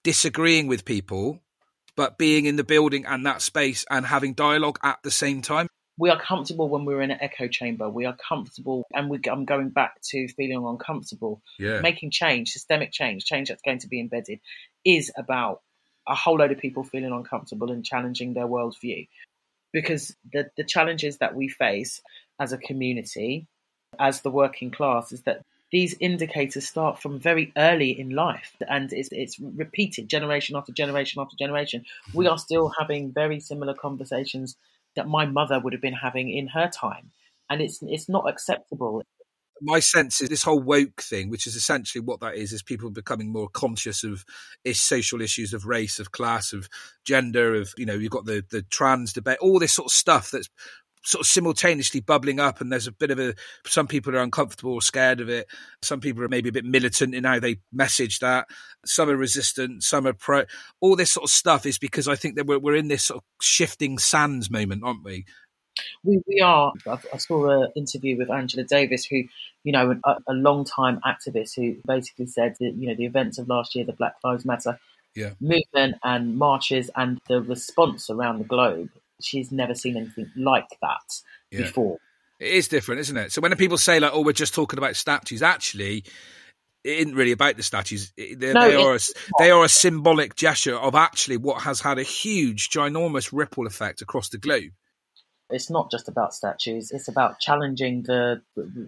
disagreeing 0.05 0.69
with 0.69 0.85
people, 0.85 1.41
but 1.97 2.19
being 2.19 2.47
in 2.47 2.57
the 2.57 2.65
building 2.65 3.05
and 3.07 3.27
that 3.27 3.43
space 3.43 3.85
and 3.91 4.07
having 4.07 4.35
dialogue 4.35 4.79
at 4.83 4.99
the 5.03 5.11
same 5.11 5.43
time. 5.43 5.69
We 5.99 6.11
are 6.11 6.21
comfortable 6.21 6.69
when 6.69 6.85
we're 6.85 7.01
in 7.01 7.11
an 7.11 7.19
echo 7.21 7.49
chamber. 7.49 7.89
We 7.89 8.05
are 8.05 8.17
comfortable, 8.17 8.87
and 8.93 9.09
we, 9.09 9.21
I'm 9.31 9.45
going 9.45 9.71
back 9.71 10.01
to 10.11 10.29
feeling 10.29 10.65
uncomfortable. 10.67 11.41
Yeah. 11.59 11.81
Making 11.81 12.11
change, 12.11 12.51
systemic 12.51 12.93
change, 12.93 13.25
change 13.25 13.49
that's 13.49 13.63
going 13.63 13.79
to 13.81 13.89
be 13.89 14.01
embedded, 14.01 14.41
is 14.85 15.11
about 15.17 15.63
a 16.07 16.15
whole 16.15 16.37
load 16.39 16.53
of 16.53 16.59
people 16.59 16.85
feeling 16.85 17.13
uncomfortable 17.13 17.71
and 17.71 17.85
challenging 17.85 18.35
their 18.35 18.47
worldview. 18.47 19.09
Because 19.73 20.15
the, 20.33 20.51
the 20.57 20.65
challenges 20.65 21.19
that 21.19 21.35
we 21.35 21.49
face 21.49 22.01
as 22.39 22.53
a 22.53 22.59
community, 22.59 23.47
as 23.99 24.21
the 24.21 24.31
working 24.31 24.71
class, 24.71 25.13
is 25.13 25.23
that 25.23 25.43
these 25.73 25.97
indicators 25.99 26.69
start 26.69 27.01
from 27.03 27.19
very 27.19 27.53
early 27.57 27.99
in 27.99 28.11
life 28.11 28.55
and 28.69 28.93
it's, 28.93 29.09
it's 29.11 29.39
repeated 29.41 30.09
generation 30.09 30.55
after 30.55 30.73
generation 30.73 31.21
after 31.21 31.37
generation. 31.37 31.85
We 32.15 32.27
mm-hmm. 32.27 32.35
are 32.35 32.39
still 32.39 32.73
having 32.79 33.11
very 33.11 33.41
similar 33.41 33.75
conversations 33.75 34.57
that 34.97 35.09
my 35.09 35.27
mother 35.27 35.61
would 35.61 35.73
have 35.73 35.83
been 35.83 35.95
having 35.95 36.31
in 36.31 36.49
her 36.49 36.69
time. 36.69 37.11
And 37.49 37.61
it's 37.61 37.79
it's 37.83 38.09
not 38.09 38.29
acceptable. 38.29 39.03
my 39.63 39.79
sense 39.81 40.21
is 40.21 40.29
this 40.29 40.43
whole 40.43 40.61
woke 40.61 41.01
thing, 41.01 41.31
which 41.31 41.47
is 41.47 41.55
essentially 41.55 42.03
what 42.03 42.21
that 42.21 42.35
is, 42.35 42.53
is 42.53 42.63
people 42.63 42.91
becoming 42.91 43.33
more 43.33 43.49
conscious 43.49 44.03
of 44.05 44.25
is 44.65 44.81
social 44.81 45.21
issues 45.21 45.55
of 45.55 45.65
race, 45.65 45.99
of 45.99 46.11
class, 46.11 46.53
of 46.53 46.69
gender, 47.05 47.55
of 47.55 47.73
you 47.77 47.87
know, 47.87 47.95
you've 47.95 48.11
got 48.11 48.27
the 48.27 48.45
the 48.51 48.63
trans 48.63 49.13
debate, 49.13 49.39
all 49.41 49.59
this 49.59 49.75
sort 49.75 49.87
of 49.87 49.93
stuff 49.93 50.31
that's 50.31 50.49
sort 51.07 51.21
of 51.21 51.27
simultaneously 51.27 52.01
bubbling 52.01 52.41
up 52.41 52.61
and 52.61 52.73
there's 52.73 52.89
a 52.89 52.93
bit 52.93 53.13
of 53.13 53.19
a 53.21 53.33
some 53.65 53.87
people 53.87 54.15
are 54.15 54.23
uncomfortable 54.23 54.73
or 54.73 54.83
scared 54.83 55.21
of 55.21 55.29
it 55.29 55.47
some 55.81 56.01
people 56.01 56.23
are 56.23 56.29
maybe 56.29 56.49
a 56.49 56.53
bit 56.53 56.65
militant 56.65 57.15
in 57.15 57.23
how 57.23 57.39
they 57.39 57.57
message 57.73 58.19
that 58.19 58.47
some 58.85 59.09
are 59.09 59.17
resistant 59.17 59.83
some 59.85 60.07
are 60.07 60.13
pro 60.13 60.45
all 60.81 60.97
this 60.97 61.13
sort 61.13 61.23
of 61.25 61.31
stuff 61.31 61.65
is 61.65 61.79
because 61.79 62.09
i 62.09 62.17
think 62.17 62.35
that 62.35 62.47
we're, 62.47 62.59
we're 62.59 62.75
in 62.75 62.89
this 62.89 63.05
sort 63.05 63.19
of 63.19 63.25
shifting 63.41 63.99
sands 63.99 64.51
moment 64.51 64.83
aren't 64.85 65.05
we 65.05 65.25
we, 66.03 66.23
we 66.27 66.41
are. 66.41 66.73
I 66.87 67.19
saw 67.19 67.51
an 67.51 67.71
interview 67.77 68.17
with 68.17 68.31
Angela 68.31 68.65
Davis, 68.65 69.05
who, 69.05 69.25
you 69.63 69.73
know, 69.73 70.01
a, 70.07 70.17
a 70.27 70.33
long 70.33 70.65
time 70.65 71.01
activist 71.07 71.55
who 71.55 71.77
basically 71.87 72.25
said 72.25 72.55
that, 72.61 72.73
you 72.79 72.89
know, 72.89 72.95
the 72.95 73.05
events 73.05 73.37
of 73.37 73.47
last 73.47 73.75
year, 73.75 73.85
the 73.85 73.93
Black 73.93 74.15
Lives 74.25 74.47
Matter 74.47 74.79
yeah. 75.15 75.33
movement 75.39 75.97
and 76.03 76.39
marches 76.39 76.91
and 76.97 77.21
the 77.29 77.43
response 77.43 78.09
around 78.09 78.39
the 78.39 78.45
globe 78.45 78.89
she's 79.21 79.53
never 79.53 79.75
seen 79.75 79.97
anything 79.97 80.31
like 80.37 80.69
that 80.83 81.23
yeah. 81.51 81.63
before. 81.63 81.99
It 82.39 82.53
is 82.53 82.69
different, 82.69 83.01
isn't 83.01 83.17
it? 83.17 83.33
So 83.33 83.41
when 83.41 83.55
people 83.57 83.79
say 83.79 83.99
like, 83.99 84.13
"Oh, 84.13 84.23
we're 84.23 84.33
just 84.33 84.55
talking 84.55 84.79
about 84.79 84.97
statues," 84.97 85.43
actually, 85.43 86.05
it 86.85 86.99
isn't 86.99 87.15
really 87.15 87.33
about 87.33 87.57
the 87.57 87.63
statues. 87.63 88.13
They, 88.17 88.35
no, 88.53 88.69
they 88.69 88.77
are 88.77 88.95
a, 88.95 88.99
they 89.39 89.51
are 89.51 89.65
a 89.65 89.69
symbolic 89.69 90.37
gesture 90.37 90.77
of 90.77 90.95
actually 90.95 91.39
what 91.39 91.63
has 91.63 91.81
had 91.81 91.99
a 91.99 92.03
huge, 92.03 92.69
ginormous 92.69 93.31
ripple 93.33 93.67
effect 93.67 94.03
across 94.03 94.29
the 94.29 94.39
globe. 94.39 94.73
It's 95.49 95.71
not 95.71 95.91
just 95.91 96.09
about 96.09 96.35
statues; 96.35 96.91
it's 96.91 97.09
about 97.09 97.41
challenging 97.41 98.03
the 98.03 98.43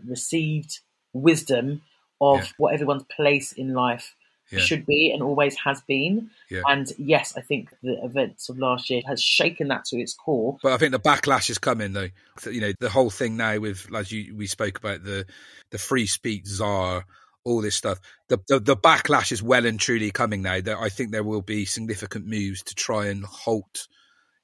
received 0.07 0.81
wisdom 1.14 1.83
of 2.21 2.41
yeah. 2.41 2.49
what 2.59 2.75
everyone's 2.75 3.05
place 3.05 3.53
in 3.53 3.73
life 3.73 4.14
yeah. 4.51 4.61
should 4.61 4.87
be 4.87 5.11
and 5.13 5.23
always 5.23 5.57
has 5.57 5.81
been. 5.83 6.31
Yeah. 6.51 6.63
And 6.67 6.91
yes, 6.99 7.35
I 7.37 7.41
think 7.41 7.71
the 7.83 8.03
events 8.05 8.49
of 8.49 8.59
last 8.59 8.91
year 8.91 9.03
has 9.07 9.23
shaken 9.23 9.69
that 9.69 9.85
to 9.87 9.99
its 9.99 10.15
core. 10.15 10.59
But 10.63 10.73
I 10.73 10.79
think 10.79 10.93
the 10.93 11.01
backlash 11.01 11.51
is 11.51 11.59
coming 11.59 11.93
though. 11.93 12.09
You 12.51 12.61
know, 12.61 12.73
the 12.81 12.89
whole 12.89 13.11
thing 13.11 13.37
now 13.37 13.59
with 13.59 13.87
as 13.95 14.11
you 14.11 14.35
we 14.37 14.47
spoke 14.47 14.79
about 14.79 15.05
the 15.05 15.27
the 15.71 15.79
free 15.79 16.07
speech 16.07 16.47
czar, 16.47 17.05
all 17.45 17.61
this 17.61 17.77
stuff. 17.77 18.01
The, 18.29 18.39
the, 18.49 18.61
the 18.61 18.77
backlash 18.77 19.33
is 19.33 19.43
well 19.43 19.67
and 19.67 19.79
truly 19.79 20.11
coming 20.11 20.43
now. 20.43 20.61
That 20.61 20.79
I 20.79 20.89
think 20.89 21.11
there 21.11 21.25
will 21.25 21.43
be 21.43 21.65
significant 21.65 22.27
moves 22.27 22.63
to 22.65 22.75
try 22.75 23.07
and 23.07 23.25
halt, 23.25 23.87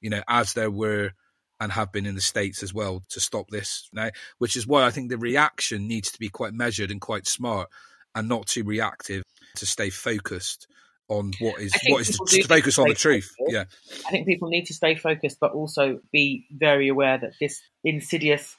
you 0.01 0.09
know, 0.09 0.21
as 0.27 0.53
there 0.53 0.71
were 0.71 1.11
and 1.59 1.71
have 1.71 1.91
been 1.93 2.05
in 2.05 2.15
the 2.15 2.21
states 2.21 2.63
as 2.63 2.73
well 2.73 3.01
to 3.09 3.19
stop 3.19 3.49
this 3.49 3.89
now. 3.91 4.09
Which 4.37 4.55
is 4.55 4.67
why 4.67 4.85
I 4.85 4.91
think 4.91 5.09
the 5.09 5.17
reaction 5.17 5.87
needs 5.87 6.11
to 6.11 6.19
be 6.19 6.29
quite 6.29 6.53
measured 6.53 6.91
and 6.91 7.01
quite 7.01 7.27
smart 7.27 7.69
and 8.15 8.29
not 8.29 8.47
too 8.47 8.63
reactive 8.63 9.23
to 9.57 9.65
stay 9.65 9.89
focused 9.89 10.67
on 11.07 11.31
what 11.39 11.59
is 11.59 11.73
what 11.87 12.01
is 12.01 12.17
to, 12.17 12.41
to 12.41 12.47
focus 12.47 12.79
on 12.79 12.87
the 12.87 12.95
truth. 12.95 13.31
Focused. 13.37 13.53
Yeah, 13.53 13.65
I 14.07 14.11
think 14.11 14.25
people 14.25 14.49
need 14.49 14.65
to 14.67 14.73
stay 14.73 14.95
focused, 14.95 15.39
but 15.39 15.51
also 15.51 15.99
be 16.11 16.47
very 16.51 16.87
aware 16.87 17.17
that 17.17 17.33
this 17.39 17.61
insidious, 17.83 18.55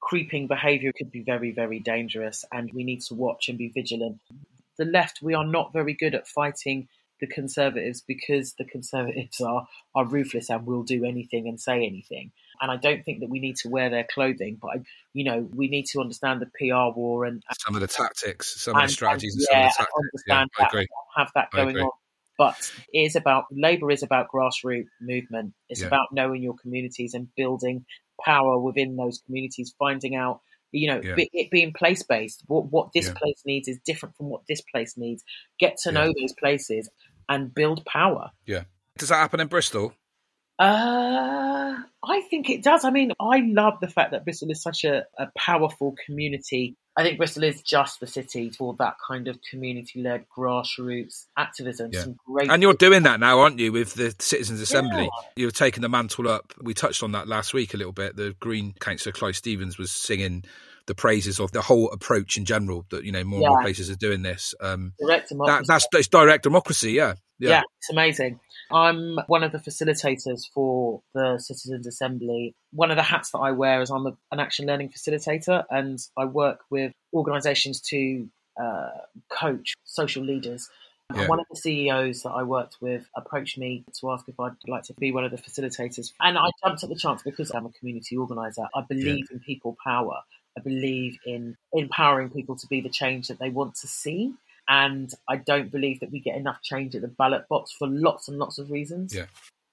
creeping 0.00 0.46
behaviour 0.46 0.92
could 0.96 1.10
be 1.10 1.22
very, 1.22 1.52
very 1.52 1.78
dangerous, 1.78 2.44
and 2.52 2.70
we 2.72 2.84
need 2.84 3.00
to 3.02 3.14
watch 3.14 3.48
and 3.48 3.56
be 3.56 3.68
vigilant. 3.68 4.18
The 4.78 4.84
left, 4.84 5.22
we 5.22 5.34
are 5.34 5.46
not 5.46 5.72
very 5.72 5.94
good 5.94 6.14
at 6.14 6.28
fighting 6.28 6.88
the 7.18 7.26
conservatives 7.26 8.02
because 8.06 8.54
the 8.54 8.64
conservatives 8.64 9.40
are 9.40 9.66
are 9.94 10.04
ruthless 10.04 10.50
and 10.50 10.66
will 10.66 10.82
do 10.82 11.04
anything 11.04 11.48
and 11.48 11.58
say 11.58 11.86
anything. 11.86 12.32
And 12.60 12.70
I 12.70 12.76
don't 12.76 13.04
think 13.04 13.20
that 13.20 13.28
we 13.28 13.40
need 13.40 13.56
to 13.56 13.68
wear 13.68 13.90
their 13.90 14.06
clothing, 14.12 14.58
but 14.60 14.68
I, 14.68 14.74
you 15.12 15.24
know, 15.24 15.48
we 15.54 15.68
need 15.68 15.86
to 15.92 16.00
understand 16.00 16.40
the 16.40 16.46
PR 16.46 16.96
war 16.98 17.24
and, 17.24 17.42
and 17.48 17.58
some 17.60 17.74
of 17.74 17.80
the 17.80 17.86
tactics, 17.86 18.60
some 18.60 18.74
and, 18.74 18.84
of 18.84 18.88
the 18.88 18.92
strategies, 18.92 19.34
and, 19.34 19.56
and 19.56 19.64
yeah, 19.64 19.70
some 19.70 19.86
of 19.86 19.88
the 19.88 20.22
tactics. 20.22 20.22
Understand 20.28 20.50
yeah, 20.58 20.64
I 20.64 20.68
agree. 20.68 20.86
Have 21.16 21.30
that 21.34 21.50
going 21.50 21.78
on. 21.78 21.90
But 22.38 22.70
it 22.92 23.00
is 23.00 23.16
about 23.16 23.46
Labour 23.50 23.90
is 23.90 24.02
about 24.02 24.26
grassroots 24.32 24.88
movement. 25.00 25.54
It's 25.70 25.80
yeah. 25.80 25.86
about 25.86 26.08
knowing 26.12 26.42
your 26.42 26.54
communities 26.54 27.14
and 27.14 27.28
building 27.34 27.86
power 28.22 28.58
within 28.58 28.96
those 28.96 29.22
communities, 29.26 29.74
finding 29.78 30.14
out 30.16 30.40
you 30.72 30.88
know, 30.88 31.00
yeah. 31.02 31.14
it 31.16 31.50
being 31.50 31.72
place 31.72 32.02
based. 32.02 32.42
What 32.46 32.70
what 32.70 32.92
this 32.92 33.06
yeah. 33.06 33.14
place 33.14 33.42
needs 33.46 33.68
is 33.68 33.78
different 33.84 34.16
from 34.16 34.28
what 34.28 34.42
this 34.48 34.60
place 34.60 34.96
needs. 34.96 35.24
Get 35.58 35.78
to 35.84 35.92
know 35.92 36.06
those 36.06 36.32
places 36.38 36.90
and 37.28 37.54
build 37.54 37.84
power. 37.84 38.30
Yeah. 38.44 38.64
Does 38.98 39.08
that 39.08 39.16
happen 39.16 39.40
in 39.40 39.48
Bristol? 39.48 39.94
Uh, 40.58 41.76
I 42.02 42.20
think 42.30 42.48
it 42.48 42.62
does. 42.62 42.84
I 42.84 42.90
mean, 42.90 43.12
I 43.20 43.42
love 43.44 43.74
the 43.80 43.88
fact 43.88 44.12
that 44.12 44.24
Bristol 44.24 44.50
is 44.50 44.62
such 44.62 44.84
a, 44.84 45.04
a 45.18 45.28
powerful 45.36 45.94
community. 46.06 46.76
I 46.96 47.02
think 47.02 47.18
Bristol 47.18 47.44
is 47.44 47.60
just 47.60 48.00
the 48.00 48.06
city 48.06 48.50
for 48.50 48.74
that 48.78 48.94
kind 49.06 49.28
of 49.28 49.38
community-led 49.50 50.24
grassroots 50.34 51.26
activism. 51.36 51.90
Yeah. 51.92 52.06
and 52.48 52.62
you're 52.62 52.72
doing 52.72 53.02
that 53.02 53.20
now, 53.20 53.40
aren't 53.40 53.58
you, 53.58 53.70
with 53.70 53.92
the 53.94 54.14
Citizens 54.18 54.62
Assembly? 54.62 55.02
Yeah. 55.02 55.28
You're 55.36 55.50
taking 55.50 55.82
the 55.82 55.90
mantle 55.90 56.26
up. 56.26 56.54
We 56.62 56.72
touched 56.72 57.02
on 57.02 57.12
that 57.12 57.28
last 57.28 57.52
week 57.52 57.74
a 57.74 57.76
little 57.76 57.92
bit. 57.92 58.16
The 58.16 58.34
Green 58.40 58.72
councillor 58.80 59.12
Clive 59.12 59.36
Stevens 59.36 59.76
was 59.76 59.90
singing 59.90 60.44
the 60.86 60.94
praises 60.94 61.38
of 61.38 61.52
the 61.52 61.60
whole 61.60 61.90
approach 61.90 62.38
in 62.38 62.46
general. 62.46 62.86
That 62.90 63.04
you 63.04 63.12
know 63.12 63.24
more 63.24 63.40
yeah. 63.40 63.48
and 63.48 63.54
more 63.56 63.62
places 63.62 63.90
are 63.90 63.96
doing 63.96 64.22
this. 64.22 64.54
Um, 64.60 64.94
direct 64.98 65.28
democracy. 65.28 65.58
That, 65.58 65.66
that's, 65.66 65.86
that's 65.92 66.08
direct 66.08 66.44
democracy. 66.44 66.92
Yeah. 66.92 67.14
Yeah, 67.38 67.50
yeah, 67.50 67.62
it's 67.78 67.90
amazing. 67.90 68.40
I'm 68.70 69.18
one 69.26 69.42
of 69.42 69.52
the 69.52 69.58
facilitators 69.58 70.42
for 70.52 71.02
the 71.14 71.38
Citizens 71.38 71.86
Assembly. 71.86 72.54
One 72.72 72.90
of 72.90 72.96
the 72.96 73.02
hats 73.02 73.30
that 73.30 73.38
I 73.38 73.52
wear 73.52 73.82
is 73.82 73.90
I'm 73.90 74.06
a, 74.06 74.16
an 74.32 74.40
action 74.40 74.66
learning 74.66 74.90
facilitator, 74.90 75.64
and 75.70 75.98
I 76.16 76.24
work 76.24 76.60
with 76.70 76.92
organisations 77.12 77.80
to 77.82 78.28
uh, 78.60 78.90
coach 79.28 79.74
social 79.84 80.24
leaders. 80.24 80.68
Yeah. 81.14 81.28
One 81.28 81.38
of 81.38 81.46
the 81.50 81.56
CEOs 81.56 82.22
that 82.22 82.30
I 82.30 82.42
worked 82.42 82.78
with 82.80 83.06
approached 83.16 83.58
me 83.58 83.84
to 84.00 84.10
ask 84.10 84.28
if 84.28 84.40
I'd 84.40 84.52
like 84.66 84.82
to 84.84 84.94
be 84.94 85.12
one 85.12 85.24
of 85.24 85.30
the 85.30 85.36
facilitators. 85.36 86.12
And 86.20 86.36
I 86.36 86.48
jumped 86.64 86.82
at 86.82 86.88
the 86.88 86.96
chance 86.96 87.22
because 87.22 87.50
I'm 87.50 87.66
a 87.66 87.70
community 87.70 88.16
organiser. 88.16 88.66
I 88.74 88.80
believe 88.80 89.26
yeah. 89.30 89.36
in 89.36 89.40
people 89.40 89.76
power. 89.84 90.22
I 90.58 90.62
believe 90.62 91.18
in 91.24 91.56
empowering 91.72 92.30
people 92.30 92.56
to 92.56 92.66
be 92.66 92.80
the 92.80 92.88
change 92.88 93.28
that 93.28 93.38
they 93.38 93.50
want 93.50 93.76
to 93.76 93.86
see. 93.86 94.32
And 94.68 95.12
I 95.28 95.36
don't 95.36 95.70
believe 95.70 96.00
that 96.00 96.10
we 96.10 96.20
get 96.20 96.36
enough 96.36 96.62
change 96.62 96.94
at 96.94 97.02
the 97.02 97.08
ballot 97.08 97.48
box 97.48 97.72
for 97.72 97.86
lots 97.86 98.28
and 98.28 98.38
lots 98.38 98.58
of 98.58 98.70
reasons. 98.70 99.14
Yeah. 99.14 99.26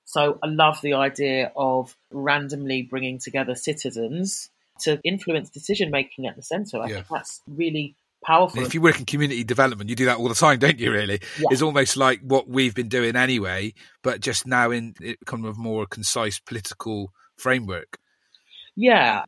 So 0.05 0.37
I 0.43 0.47
love 0.47 0.79
the 0.81 0.93
idea 0.93 1.51
of 1.55 1.95
randomly 2.11 2.83
bringing 2.83 3.17
together 3.17 3.55
citizens 3.55 4.49
to 4.81 4.99
influence 5.03 5.49
decision 5.49 5.91
making 5.91 6.27
at 6.27 6.35
the 6.35 6.43
centre. 6.43 6.79
I 6.79 6.87
yeah. 6.87 6.95
think 6.95 7.07
that's 7.09 7.41
really 7.47 7.95
powerful. 8.23 8.63
if 8.63 8.73
you 8.73 8.81
work 8.81 8.99
in 8.99 9.05
community 9.05 9.43
development, 9.43 9.89
you 9.89 9.95
do 9.95 10.05
that 10.05 10.17
all 10.17 10.29
the 10.29 10.35
time, 10.35 10.59
don't 10.59 10.79
you? 10.79 10.91
Really, 10.91 11.19
yeah. 11.39 11.47
it's 11.51 11.61
almost 11.61 11.97
like 11.97 12.21
what 12.21 12.47
we've 12.47 12.75
been 12.75 12.89
doing 12.89 13.15
anyway, 13.15 13.73
but 14.01 14.21
just 14.21 14.47
now 14.47 14.71
in 14.71 14.93
kind 15.25 15.45
of 15.45 15.57
a 15.57 15.59
more 15.59 15.85
concise 15.85 16.39
political 16.39 17.11
framework. 17.37 17.97
Yeah, 18.75 19.23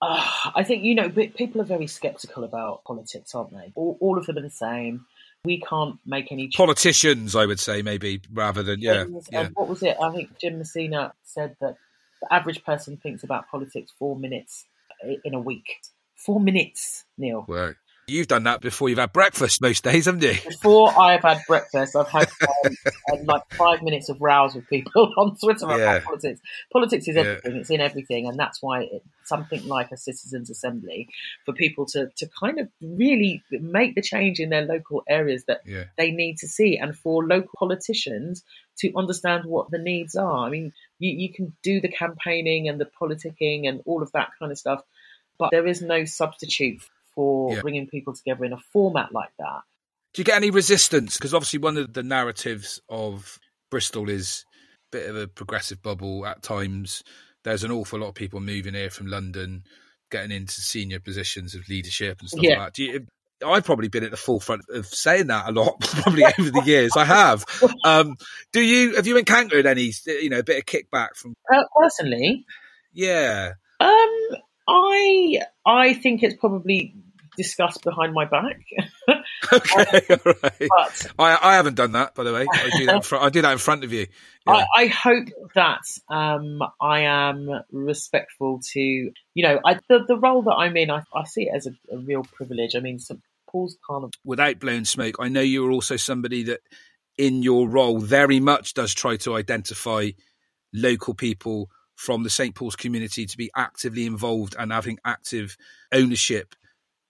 uh, 0.00 0.50
I 0.54 0.62
think 0.64 0.84
you 0.84 0.94
know 0.94 1.10
people 1.10 1.60
are 1.60 1.64
very 1.64 1.86
skeptical 1.86 2.44
about 2.44 2.84
politics, 2.84 3.34
aren't 3.34 3.52
they? 3.52 3.72
All, 3.74 3.96
all 4.00 4.18
of 4.18 4.26
them 4.26 4.38
are 4.38 4.42
the 4.42 4.50
same. 4.50 5.06
We 5.44 5.60
can't 5.60 5.98
make 6.04 6.32
any 6.32 6.48
politicians. 6.48 7.34
I 7.34 7.46
would 7.46 7.60
say 7.60 7.82
maybe 7.82 8.20
rather 8.32 8.62
than 8.62 8.80
yeah. 8.80 9.04
yeah. 9.30 9.48
what 9.54 9.68
was 9.68 9.82
it? 9.82 9.96
I 10.00 10.10
think 10.10 10.38
Jim 10.38 10.58
Messina 10.58 11.14
said 11.24 11.56
that 11.60 11.76
the 12.20 12.32
average 12.32 12.64
person 12.64 12.96
thinks 12.96 13.22
about 13.22 13.48
politics 13.48 13.92
four 13.98 14.16
minutes 14.16 14.66
in 15.24 15.34
a 15.34 15.40
week. 15.40 15.76
Four 16.16 16.40
minutes, 16.40 17.04
Neil. 17.16 17.44
Right. 17.48 17.76
You've 18.08 18.26
done 18.26 18.44
that 18.44 18.62
before 18.62 18.88
you've 18.88 18.98
had 18.98 19.12
breakfast 19.12 19.60
most 19.60 19.84
days, 19.84 20.06
haven't 20.06 20.22
you? 20.22 20.34
Before 20.48 20.98
I've 20.98 21.20
had 21.20 21.42
breakfast, 21.46 21.94
I've 21.94 22.08
had 22.08 22.28
um, 23.12 23.18
like 23.24 23.42
five 23.52 23.82
minutes 23.82 24.08
of 24.08 24.16
rows 24.20 24.54
with 24.54 24.66
people 24.68 25.12
on 25.18 25.36
Twitter 25.36 25.66
about 25.66 25.78
yeah. 25.78 26.00
politics. 26.00 26.40
Politics 26.72 27.06
is 27.06 27.16
everything; 27.16 27.54
yeah. 27.54 27.60
it's 27.60 27.70
in 27.70 27.80
everything, 27.82 28.26
and 28.26 28.38
that's 28.38 28.62
why 28.62 28.84
it, 28.84 29.02
something 29.24 29.66
like 29.68 29.92
a 29.92 29.98
citizens' 29.98 30.48
assembly 30.48 31.08
for 31.44 31.52
people 31.52 31.84
to 31.86 32.08
to 32.16 32.28
kind 32.40 32.58
of 32.58 32.68
really 32.80 33.42
make 33.50 33.94
the 33.94 34.02
change 34.02 34.40
in 34.40 34.48
their 34.48 34.64
local 34.64 35.02
areas 35.06 35.44
that 35.46 35.60
yeah. 35.66 35.84
they 35.98 36.10
need 36.10 36.38
to 36.38 36.48
see, 36.48 36.78
and 36.78 36.96
for 36.96 37.22
local 37.22 37.50
politicians 37.58 38.42
to 38.78 38.90
understand 38.96 39.44
what 39.44 39.70
the 39.70 39.78
needs 39.78 40.14
are. 40.16 40.46
I 40.46 40.50
mean, 40.50 40.72
you, 40.98 41.10
you 41.10 41.32
can 41.32 41.54
do 41.62 41.80
the 41.80 41.88
campaigning 41.88 42.68
and 42.68 42.80
the 42.80 42.88
politicking 43.00 43.68
and 43.68 43.82
all 43.84 44.02
of 44.02 44.12
that 44.12 44.30
kind 44.38 44.50
of 44.50 44.58
stuff, 44.58 44.82
but 45.38 45.50
there 45.50 45.66
is 45.66 45.82
no 45.82 46.04
substitute 46.04 46.80
for 47.18 47.52
yeah. 47.52 47.62
bringing 47.62 47.88
people 47.88 48.14
together 48.14 48.44
in 48.44 48.52
a 48.52 48.58
format 48.72 49.12
like 49.12 49.32
that. 49.40 49.62
Do 50.14 50.20
you 50.20 50.24
get 50.24 50.36
any 50.36 50.52
resistance? 50.52 51.16
Because 51.16 51.34
obviously, 51.34 51.58
one 51.58 51.76
of 51.76 51.92
the 51.92 52.04
narratives 52.04 52.80
of 52.88 53.40
Bristol 53.72 54.08
is 54.08 54.44
a 54.92 54.96
bit 54.96 55.10
of 55.10 55.16
a 55.16 55.26
progressive 55.26 55.82
bubble 55.82 56.24
at 56.24 56.44
times. 56.44 57.02
There's 57.42 57.64
an 57.64 57.72
awful 57.72 57.98
lot 57.98 58.10
of 58.10 58.14
people 58.14 58.38
moving 58.38 58.74
here 58.74 58.88
from 58.88 59.08
London, 59.08 59.64
getting 60.12 60.30
into 60.30 60.60
senior 60.60 61.00
positions 61.00 61.56
of 61.56 61.68
leadership 61.68 62.20
and 62.20 62.28
stuff 62.28 62.40
yeah. 62.40 62.50
like 62.50 62.58
that. 62.66 62.74
Do 62.74 62.84
you, 62.84 63.06
I've 63.44 63.64
probably 63.64 63.88
been 63.88 64.04
at 64.04 64.12
the 64.12 64.16
forefront 64.16 64.62
of 64.72 64.86
saying 64.86 65.26
that 65.26 65.48
a 65.48 65.52
lot, 65.52 65.80
probably 65.80 66.24
over 66.24 66.52
the 66.52 66.62
years. 66.64 66.92
I 66.96 67.04
have. 67.04 67.44
Um, 67.84 68.16
do 68.52 68.60
you 68.60 68.94
have 68.94 69.08
you 69.08 69.16
encountered 69.16 69.66
any, 69.66 69.92
you 70.06 70.30
know, 70.30 70.38
a 70.38 70.44
bit 70.44 70.58
of 70.58 70.66
kickback 70.66 71.16
from 71.16 71.34
uh, 71.52 71.64
personally? 71.76 72.46
Yeah. 72.92 73.54
Um, 73.80 74.10
I 74.68 75.40
I 75.66 75.94
think 75.94 76.22
it's 76.22 76.34
probably 76.34 76.94
discussed 77.38 77.82
behind 77.84 78.12
my 78.12 78.26
back. 78.26 78.60
okay, 79.52 80.02
all 80.26 80.34
right. 80.42 80.68
But, 80.68 81.12
I, 81.18 81.38
I 81.40 81.54
haven't 81.54 81.76
done 81.76 81.92
that, 81.92 82.14
by 82.14 82.24
the 82.24 82.34
way. 82.34 82.44
I 82.52 82.70
do 82.76 82.86
that 82.86 82.96
in 82.96 83.02
front, 83.10 83.24
I 83.24 83.30
do 83.30 83.42
that 83.42 83.52
in 83.52 83.58
front 83.58 83.84
of 83.84 83.92
you. 83.92 84.08
Yeah. 84.46 84.52
I, 84.52 84.66
I, 84.82 84.86
hope 84.88 85.28
that 85.54 85.84
um, 86.10 86.60
I 86.80 87.00
am 87.02 87.48
respectful 87.72 88.60
to, 88.72 88.80
you 88.80 89.12
know, 89.36 89.60
I, 89.64 89.78
the, 89.88 90.04
the 90.06 90.18
role 90.18 90.42
that 90.42 90.54
I'm 90.54 90.76
in, 90.76 90.90
I, 90.90 91.04
I 91.14 91.24
see 91.24 91.44
it 91.44 91.54
as 91.54 91.66
a, 91.66 91.94
a 91.94 91.98
real 91.98 92.24
privilege. 92.24 92.74
I 92.76 92.80
mean, 92.80 92.98
St. 92.98 93.20
Paul's 93.48 93.78
Carnival. 93.86 94.10
Without 94.24 94.58
blowing 94.58 94.84
smoke, 94.84 95.16
I 95.20 95.28
know 95.28 95.40
you're 95.40 95.70
also 95.70 95.96
somebody 95.96 96.42
that 96.44 96.60
in 97.16 97.42
your 97.42 97.68
role 97.68 97.98
very 97.98 98.40
much 98.40 98.74
does 98.74 98.92
try 98.92 99.16
to 99.18 99.36
identify 99.36 100.10
local 100.74 101.14
people 101.14 101.70
from 101.94 102.22
the 102.22 102.30
St. 102.30 102.54
Paul's 102.54 102.76
community 102.76 103.26
to 103.26 103.36
be 103.36 103.50
actively 103.56 104.06
involved 104.06 104.54
and 104.56 104.70
having 104.70 104.98
active 105.04 105.56
ownership. 105.92 106.54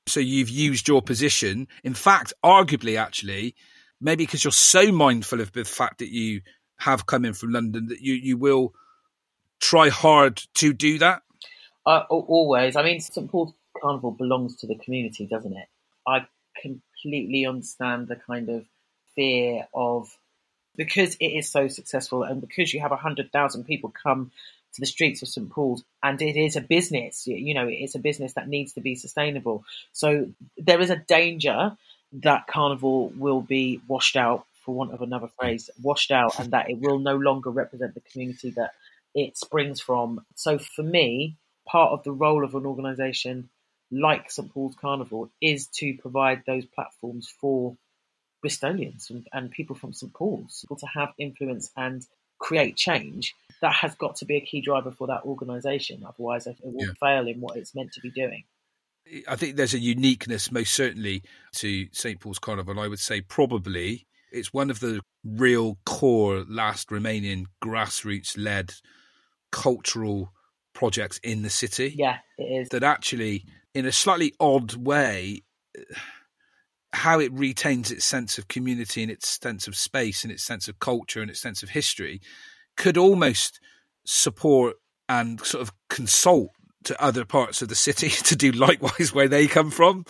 So 0.09 0.21
you've 0.21 0.51
used 0.51 0.89
your 0.89 1.03
position. 1.03 1.69
In 1.85 1.95
fact, 1.95 2.33
arguably, 2.45 2.99
actually, 2.99 3.55
maybe 4.01 4.25
because 4.25 4.45
you're 4.45 4.53
so 4.53 4.91
mindful 4.91 5.41
of 5.41 5.53
the 5.53 5.65
fact 5.65 5.99
that 5.99 6.11
you 6.11 6.43
have 6.79 7.07
come 7.07 7.25
in 7.25 7.35
from 7.35 7.53
London 7.53 7.87
that 7.89 8.01
you, 8.01 8.15
you 8.15 8.37
will 8.37 8.75
try 9.61 9.89
hard 9.89 10.37
to 10.55 10.73
do 10.73 10.99
that? 10.99 11.23
Uh, 11.85 12.05
always. 12.09 12.77
I 12.77 12.83
mean, 12.83 13.01
St. 13.01 13.31
Paul's 13.31 13.53
Carnival 13.81 14.13
belongs 14.13 14.57
to 14.57 14.67
the 14.67 14.77
community, 14.77 15.27
doesn't 15.27 15.57
it? 15.57 15.69
I 16.07 16.27
completely 16.61 17.47
understand 17.47 18.09
the 18.09 18.17
kind 18.17 18.49
of 18.49 18.65
fear 19.15 19.67
of 19.75 20.17
because 20.77 21.17
it 21.17 21.27
is 21.27 21.51
so 21.51 21.67
successful 21.69 22.23
and 22.23 22.41
because 22.41 22.73
you 22.73 22.81
have 22.81 22.93
100,000 22.93 23.65
people 23.65 23.91
come 23.91 24.31
to 24.75 24.81
the 24.81 24.87
streets 24.87 25.23
of 25.23 25.29
St 25.29 25.51
Paul's, 25.51 25.83
and 26.03 26.21
it 26.21 26.37
is 26.37 26.57
a 26.57 26.61
business. 26.61 27.27
You 27.27 27.55
know, 27.55 27.67
it's 27.69 27.95
a 27.95 28.01
business 28.01 28.35
that 28.35 28.49
needs 28.49 28.73
to 28.75 28.81
be 28.81 28.95
sustainable. 28.95 29.65
So 29.93 30.29
there 30.57 30.81
is 30.81 30.91
a 30.91 30.97
danger 30.97 31.77
that 32.13 32.47
Carnival 32.47 33.13
will 33.17 33.41
be 33.41 33.81
washed 33.87 34.17
out, 34.17 34.45
for 34.65 34.75
want 34.75 34.93
of 34.93 35.03
another 35.03 35.29
phrase, 35.39 35.71
washed 35.83 36.11
out, 36.11 36.39
and 36.39 36.51
that 36.53 36.71
it 36.71 36.79
will 36.79 36.99
no 36.99 37.17
longer 37.17 37.51
represent 37.51 37.95
the 37.95 38.01
community 38.01 38.51
that 38.51 38.73
it 39.15 39.37
springs 39.37 39.81
from. 39.81 40.25
So 40.35 40.59
for 40.59 40.83
me, 40.83 41.37
part 41.67 41.93
of 41.93 42.05
the 42.05 42.13
role 42.13 42.45
of 42.45 42.55
an 42.55 42.67
organisation 42.67 43.49
like 43.91 44.31
St 44.31 44.53
Paul's 44.53 44.77
Carnival 44.81 45.31
is 45.41 45.67
to 45.79 45.95
provide 45.95 46.43
those 46.47 46.67
platforms 46.67 47.33
for 47.41 47.77
Bristolians 48.45 49.11
and, 49.11 49.27
and 49.33 49.51
people 49.51 49.75
from 49.75 49.93
St 49.93 50.13
Paul's 50.13 50.65
to 50.79 50.87
have 50.87 51.13
influence 51.19 51.71
and 51.77 52.05
create 52.39 52.77
change, 52.77 53.35
that 53.61 53.75
has 53.75 53.95
got 53.95 54.17
to 54.17 54.25
be 54.25 54.37
a 54.37 54.41
key 54.41 54.61
driver 54.61 54.91
for 54.91 55.07
that 55.09 55.23
organisation. 55.25 56.05
Otherwise, 56.07 56.47
it 56.47 56.57
will 56.63 56.87
yeah. 56.87 56.93
fail 57.01 57.27
in 57.27 57.41
what 57.41 57.57
it's 57.57 57.75
meant 57.75 57.93
to 57.93 58.01
be 58.01 58.11
doing. 58.11 58.45
I 59.27 59.37
think 59.37 59.57
there's 59.57 59.75
a 59.75 59.79
uniqueness, 59.79 60.53
most 60.53 60.75
certainly, 60.75 61.23
to 61.57 61.87
St 61.93 62.21
Paul's 62.21 62.39
Carnival. 62.39 62.79
I 62.79 62.89
would 62.89 62.99
say 62.99 63.21
probably 63.23 64.07
it's 64.31 64.53
one 64.53 64.71
of 64.71 64.81
the 64.81 65.01
real 65.25 65.79
core, 65.87 66.45
last 66.49 66.91
remaining 66.91 67.47
grassroots 67.63 68.37
led 68.37 68.75
cultural 69.51 70.33
projects 70.75 71.19
in 71.23 71.43
the 71.43 71.51
city. 71.51 71.95
Yeah, 71.97 72.19
it 72.37 72.45
is. 72.45 72.69
That 72.69 72.83
actually, 72.83 73.45
in 73.75 73.87
a 73.87 73.93
slightly 73.93 74.35
odd 74.39 74.75
way, 74.75 75.43
how 76.93 77.21
it 77.21 77.33
retains 77.33 77.91
its 77.91 78.05
sense 78.05 78.39
of 78.39 78.49
community 78.49 79.03
and 79.03 79.11
its 79.11 79.39
sense 79.41 79.69
of 79.69 79.77
space 79.77 80.23
and 80.23 80.33
its 80.33 80.43
sense 80.43 80.69
of 80.69 80.79
culture 80.79 81.21
and 81.21 81.31
its 81.31 81.41
sense 81.41 81.63
of 81.63 81.71
history 81.71 82.21
could 82.77 82.97
almost 82.97 83.61
support 84.05 84.77
and 85.09 85.41
sort 85.45 85.63
of 85.63 85.73
consult 85.91 86.51
to 86.85 87.03
other 87.03 87.25
parts 87.25 87.61
of 87.61 87.69
the 87.69 87.75
city 87.75 88.09
to 88.25 88.37
do 88.37 88.53
likewise 88.53 89.13
where 89.13 89.29
they 89.29 89.47
come 89.47 89.71
from. 89.71 90.05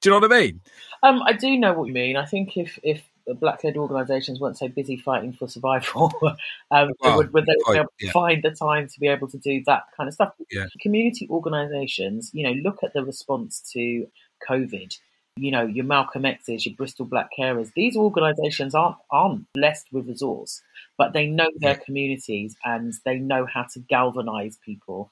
Do 0.00 0.10
you 0.10 0.10
know 0.10 0.26
what 0.26 0.32
I 0.32 0.40
mean? 0.40 0.60
Um, 1.02 1.22
I 1.22 1.32
do 1.32 1.56
know 1.56 1.72
what 1.72 1.86
you 1.86 1.94
mean. 1.94 2.16
I 2.16 2.24
think 2.24 2.56
if 2.56 2.78
if 2.82 3.02
black-led 3.26 3.76
organisations 3.76 4.38
weren't 4.38 4.58
so 4.58 4.68
busy 4.68 4.96
fighting 4.98 5.32
for 5.32 5.48
survival, 5.48 6.12
um, 6.70 6.90
well, 7.00 7.16
would, 7.18 7.32
would, 7.32 7.46
they 7.46 7.54
quite, 7.62 7.72
be 7.72 7.78
able 7.78 7.92
to 8.00 8.06
yeah. 8.06 8.12
find 8.12 8.42
the 8.42 8.50
time 8.50 8.86
to 8.88 9.00
be 9.00 9.08
able 9.08 9.28
to 9.28 9.38
do 9.38 9.62
that 9.66 9.84
kind 9.96 10.08
of 10.08 10.14
stuff? 10.14 10.34
Yeah. 10.50 10.66
Community 10.80 11.26
organisations, 11.30 12.30
you 12.34 12.44
know, 12.44 12.52
look 12.52 12.82
at 12.82 12.92
the 12.92 13.04
response 13.04 13.62
to 13.72 14.06
COVID 14.46 14.98
you 15.36 15.50
know, 15.50 15.66
your 15.66 15.84
Malcolm 15.84 16.24
X's, 16.24 16.64
your 16.64 16.74
Bristol 16.76 17.06
Black 17.06 17.30
Carers, 17.36 17.72
these 17.74 17.96
organisations 17.96 18.74
aren't 18.74 18.96
aren't 19.10 19.52
blessed 19.52 19.86
with 19.92 20.06
resource, 20.06 20.62
but 20.96 21.12
they 21.12 21.26
know 21.26 21.48
their 21.56 21.76
communities 21.76 22.56
and 22.64 22.94
they 23.04 23.18
know 23.18 23.46
how 23.46 23.64
to 23.72 23.80
galvanise 23.80 24.58
people. 24.64 25.10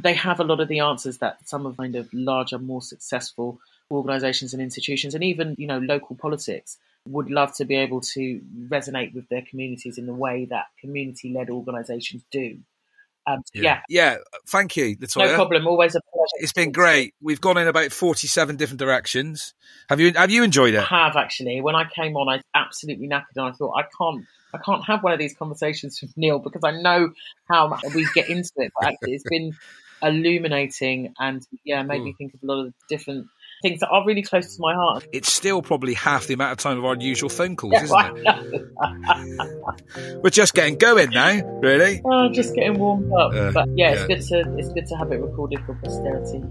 They 0.00 0.14
have 0.14 0.40
a 0.40 0.44
lot 0.44 0.60
of 0.60 0.68
the 0.68 0.80
answers 0.80 1.18
that 1.18 1.46
some 1.46 1.66
of 1.66 1.76
kind 1.76 1.96
of 1.96 2.08
larger, 2.12 2.58
more 2.58 2.80
successful 2.80 3.60
organisations 3.90 4.54
and 4.54 4.62
institutions, 4.62 5.14
and 5.14 5.22
even 5.22 5.56
you 5.58 5.66
know 5.66 5.78
local 5.78 6.16
politics 6.16 6.78
would 7.08 7.30
love 7.30 7.54
to 7.56 7.64
be 7.64 7.76
able 7.76 8.00
to 8.00 8.40
resonate 8.68 9.12
with 9.12 9.28
their 9.28 9.42
communities 9.42 9.98
in 9.98 10.06
the 10.06 10.14
way 10.14 10.46
that 10.46 10.66
community-led 10.80 11.50
organisations 11.50 12.22
do. 12.30 12.58
Um, 13.26 13.42
yeah. 13.52 13.62
yeah. 13.62 13.80
yeah, 13.88 14.16
Thank 14.48 14.76
you, 14.76 14.96
Latoya. 14.96 15.28
No 15.28 15.34
problem. 15.34 15.66
Always 15.66 15.94
a 15.94 16.00
pleasure. 16.12 16.21
It's 16.42 16.52
been 16.52 16.72
great. 16.72 17.14
We've 17.20 17.40
gone 17.40 17.56
in 17.56 17.68
about 17.68 17.92
forty-seven 17.92 18.56
different 18.56 18.80
directions. 18.80 19.54
Have 19.88 20.00
you 20.00 20.12
Have 20.16 20.32
you 20.32 20.42
enjoyed 20.42 20.74
it? 20.74 20.80
I 20.80 21.06
have 21.06 21.14
actually. 21.14 21.60
When 21.60 21.76
I 21.76 21.84
came 21.88 22.16
on, 22.16 22.28
I 22.28 22.42
absolutely 22.52 23.06
knackered, 23.06 23.36
and 23.36 23.46
I 23.46 23.52
thought 23.52 23.74
I 23.76 23.84
can't. 23.96 24.26
I 24.52 24.58
can't 24.58 24.84
have 24.84 25.04
one 25.04 25.12
of 25.12 25.20
these 25.20 25.36
conversations 25.36 26.00
with 26.02 26.16
Neil 26.16 26.40
because 26.40 26.62
I 26.64 26.72
know 26.72 27.12
how 27.48 27.78
we 27.94 28.08
get 28.12 28.28
into 28.28 28.50
it. 28.56 28.72
But 28.76 28.88
actually, 28.88 29.14
it's 29.14 29.24
been 29.30 29.56
illuminating 30.02 31.14
and 31.16 31.46
yeah, 31.64 31.84
made 31.84 32.00
Ooh. 32.00 32.06
me 32.06 32.10
hmm. 32.10 32.16
think 32.16 32.34
of 32.34 32.42
a 32.42 32.46
lot 32.46 32.66
of 32.66 32.74
different 32.88 33.28
things 33.62 33.80
that 33.80 33.88
are 33.88 34.04
really 34.04 34.22
close 34.22 34.56
to 34.56 34.60
my 34.60 34.74
heart. 34.74 35.06
It's 35.12 35.32
still 35.32 35.62
probably 35.62 35.94
half 35.94 36.26
the 36.26 36.34
amount 36.34 36.52
of 36.52 36.58
time 36.58 36.78
of 36.78 36.84
our 36.84 36.96
usual 36.96 37.30
phone 37.30 37.56
calls, 37.56 37.80
isn't 37.82 38.16
it? 38.16 38.68
We're 40.22 40.30
just 40.30 40.52
getting 40.54 40.76
going 40.76 41.10
now, 41.10 41.40
really. 41.60 42.02
Oh, 42.04 42.30
just 42.32 42.54
getting 42.54 42.78
warmed 42.78 43.10
up. 43.12 43.32
Uh, 43.32 43.52
but 43.52 43.68
yeah, 43.76 43.92
it's 43.92 44.06
good 44.06 44.44
to 44.44 44.56
it's 44.58 44.68
good 44.72 44.86
to 44.86 44.96
have 44.96 45.12
it 45.12 45.20
recorded 45.20 45.60
for 45.64 45.74
posterity. 45.76 46.42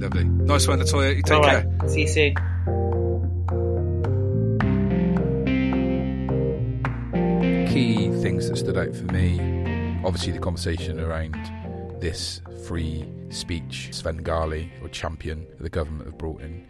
Lovely, 0.00 0.24
nice 0.24 0.66
one, 0.66 0.80
Latoya. 0.80 1.16
You 1.16 1.22
take 1.22 1.38
All 1.38 1.44
care. 1.44 1.88
See 1.88 2.02
you 2.02 2.08
soon. 2.08 2.34
Key 7.68 8.10
things 8.20 8.48
that 8.48 8.56
stood 8.56 8.76
out 8.76 8.94
for 8.94 9.04
me, 9.12 9.38
obviously 10.04 10.32
the 10.32 10.38
conversation 10.40 11.00
around 11.00 11.36
this 12.00 12.40
free 12.66 13.06
speech 13.30 13.90
Svengali 13.92 14.72
or 14.82 14.88
champion 14.88 15.46
the 15.58 15.70
government 15.70 16.06
have 16.06 16.18
brought 16.18 16.40
in, 16.40 16.66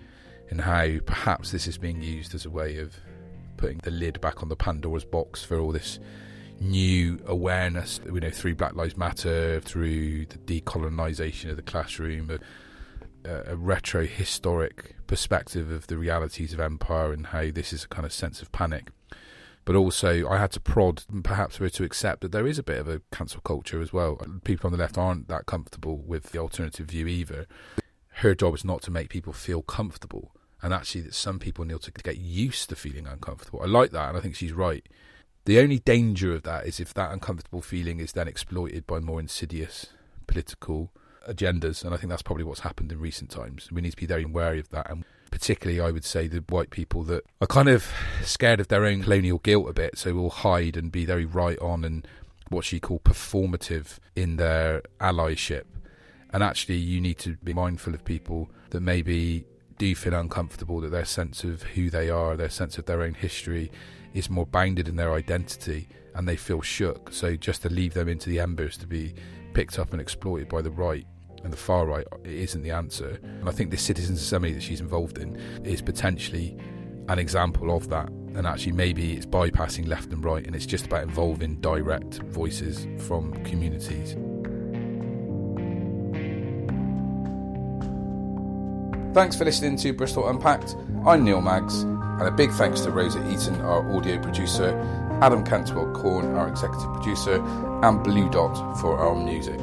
and 0.50 0.60
how 0.60 0.98
perhaps 1.06 1.50
this 1.50 1.66
is 1.66 1.78
being 1.78 2.02
used 2.02 2.34
as 2.34 2.44
a 2.44 2.50
way 2.50 2.78
of 2.78 2.96
putting 3.56 3.78
the 3.78 3.90
lid 3.90 4.20
back 4.20 4.42
on 4.42 4.48
the 4.48 4.56
Pandora's 4.56 5.04
box 5.04 5.44
for 5.44 5.58
all 5.58 5.72
this 5.72 5.98
new 6.60 7.20
awareness, 7.26 8.00
you 8.06 8.20
know, 8.20 8.30
through 8.30 8.54
Black 8.54 8.74
Lives 8.74 8.96
Matter, 8.96 9.60
through 9.60 10.26
the 10.26 10.60
decolonisation 10.60 11.50
of 11.50 11.56
the 11.56 11.62
classroom, 11.62 12.38
a, 13.24 13.52
a 13.52 13.56
retro 13.56 14.06
historic 14.06 14.96
perspective 15.06 15.70
of 15.70 15.86
the 15.86 15.96
realities 15.96 16.52
of 16.52 16.60
empire 16.60 17.12
and 17.12 17.28
how 17.28 17.50
this 17.50 17.72
is 17.72 17.84
a 17.84 17.88
kind 17.88 18.06
of 18.06 18.12
sense 18.12 18.40
of 18.42 18.50
panic 18.52 18.90
but 19.64 19.76
also 19.76 20.28
I 20.28 20.38
had 20.38 20.52
to 20.52 20.60
prod 20.60 21.02
perhaps 21.22 21.56
her 21.56 21.68
to 21.68 21.84
accept 21.84 22.20
that 22.20 22.32
there 22.32 22.46
is 22.46 22.58
a 22.58 22.62
bit 22.62 22.78
of 22.78 22.88
a 22.88 23.00
cancel 23.12 23.40
culture 23.40 23.80
as 23.80 23.92
well. 23.92 24.20
People 24.44 24.68
on 24.68 24.72
the 24.72 24.78
left 24.78 24.98
aren't 24.98 25.28
that 25.28 25.46
comfortable 25.46 25.96
with 25.98 26.32
the 26.32 26.38
alternative 26.38 26.86
view 26.86 27.06
either. 27.06 27.46
Her 28.18 28.34
job 28.34 28.54
is 28.54 28.64
not 28.64 28.82
to 28.82 28.90
make 28.90 29.08
people 29.08 29.32
feel 29.32 29.62
comfortable, 29.62 30.34
and 30.62 30.72
actually 30.72 31.00
that 31.02 31.14
some 31.14 31.38
people 31.38 31.64
need 31.64 31.80
to 31.82 31.90
get 31.90 32.18
used 32.18 32.68
to 32.68 32.76
feeling 32.76 33.06
uncomfortable. 33.06 33.60
I 33.62 33.66
like 33.66 33.90
that, 33.90 34.08
and 34.08 34.16
I 34.16 34.20
think 34.20 34.36
she's 34.36 34.52
right. 34.52 34.86
The 35.46 35.58
only 35.58 35.78
danger 35.78 36.32
of 36.32 36.42
that 36.44 36.66
is 36.66 36.80
if 36.80 36.94
that 36.94 37.12
uncomfortable 37.12 37.60
feeling 37.60 38.00
is 38.00 38.12
then 38.12 38.28
exploited 38.28 38.86
by 38.86 39.00
more 39.00 39.20
insidious 39.20 39.88
political 40.26 40.90
agendas, 41.28 41.84
and 41.84 41.92
I 41.92 41.96
think 41.96 42.10
that's 42.10 42.22
probably 42.22 42.44
what's 42.44 42.60
happened 42.60 42.92
in 42.92 43.00
recent 43.00 43.30
times. 43.30 43.70
We 43.72 43.82
need 43.82 43.90
to 43.90 43.96
be 43.96 44.06
very 44.06 44.24
wary 44.24 44.60
of 44.60 44.68
that, 44.70 44.90
and 44.90 45.04
particularly, 45.34 45.80
I 45.80 45.90
would 45.90 46.04
say, 46.04 46.28
the 46.28 46.44
white 46.48 46.70
people 46.70 47.02
that 47.04 47.24
are 47.40 47.48
kind 47.48 47.68
of 47.68 47.92
scared 48.22 48.60
of 48.60 48.68
their 48.68 48.84
own 48.84 49.02
colonial 49.02 49.38
guilt 49.38 49.68
a 49.68 49.72
bit, 49.72 49.98
so 49.98 50.14
will 50.14 50.30
hide 50.30 50.76
and 50.76 50.92
be 50.92 51.04
very 51.04 51.24
right 51.24 51.58
on 51.58 51.84
and 51.84 52.06
what 52.50 52.64
she 52.64 52.78
called 52.78 53.02
performative 53.02 53.98
in 54.14 54.36
their 54.36 54.82
allyship. 55.00 55.64
And 56.32 56.44
actually, 56.44 56.76
you 56.76 57.00
need 57.00 57.18
to 57.18 57.36
be 57.42 57.52
mindful 57.52 57.94
of 57.94 58.04
people 58.04 58.48
that 58.70 58.80
maybe 58.80 59.44
do 59.76 59.92
feel 59.96 60.14
uncomfortable, 60.14 60.80
that 60.82 60.92
their 60.92 61.04
sense 61.04 61.42
of 61.42 61.64
who 61.64 61.90
they 61.90 62.10
are, 62.10 62.36
their 62.36 62.48
sense 62.48 62.78
of 62.78 62.86
their 62.86 63.02
own 63.02 63.14
history 63.14 63.72
is 64.12 64.30
more 64.30 64.46
bounded 64.46 64.86
in 64.86 64.94
their 64.94 65.12
identity 65.14 65.88
and 66.14 66.28
they 66.28 66.36
feel 66.36 66.62
shook. 66.62 67.12
So 67.12 67.34
just 67.34 67.62
to 67.62 67.68
leave 67.68 67.94
them 67.94 68.08
into 68.08 68.30
the 68.30 68.38
embers 68.38 68.76
to 68.76 68.86
be 68.86 69.14
picked 69.52 69.80
up 69.80 69.90
and 69.90 70.00
exploited 70.00 70.48
by 70.48 70.62
the 70.62 70.70
right 70.70 71.08
and 71.44 71.52
the 71.52 71.56
far 71.56 71.86
right 71.86 72.06
isn't 72.24 72.62
the 72.62 72.70
answer. 72.70 73.20
And 73.22 73.48
I 73.48 73.52
think 73.52 73.70
this 73.70 73.82
citizens' 73.82 74.20
assembly 74.20 74.52
that 74.54 74.62
she's 74.62 74.80
involved 74.80 75.18
in 75.18 75.36
is 75.62 75.82
potentially 75.82 76.56
an 77.08 77.18
example 77.18 77.76
of 77.76 77.90
that. 77.90 78.08
And 78.08 78.46
actually, 78.46 78.72
maybe 78.72 79.12
it's 79.12 79.26
bypassing 79.26 79.86
left 79.86 80.10
and 80.12 80.24
right, 80.24 80.44
and 80.44 80.56
it's 80.56 80.66
just 80.66 80.86
about 80.86 81.04
involving 81.04 81.56
direct 81.60 82.14
voices 82.24 82.88
from 83.06 83.32
communities. 83.44 84.16
Thanks 89.14 89.36
for 89.36 89.44
listening 89.44 89.76
to 89.76 89.92
Bristol 89.92 90.28
Unpacked. 90.28 90.74
I'm 91.06 91.22
Neil 91.22 91.40
Maggs, 91.40 91.82
and 91.82 92.22
a 92.22 92.32
big 92.32 92.50
thanks 92.52 92.80
to 92.80 92.90
Rosa 92.90 93.20
Eaton, 93.30 93.60
our 93.60 93.88
audio 93.96 94.20
producer, 94.20 94.76
Adam 95.20 95.44
Cantwell 95.44 95.92
Corn, 95.92 96.34
our 96.34 96.48
executive 96.48 96.92
producer, 96.94 97.40
and 97.84 98.02
Blue 98.02 98.28
Dot 98.30 98.80
for 98.80 98.98
our 98.98 99.14
music. 99.14 99.60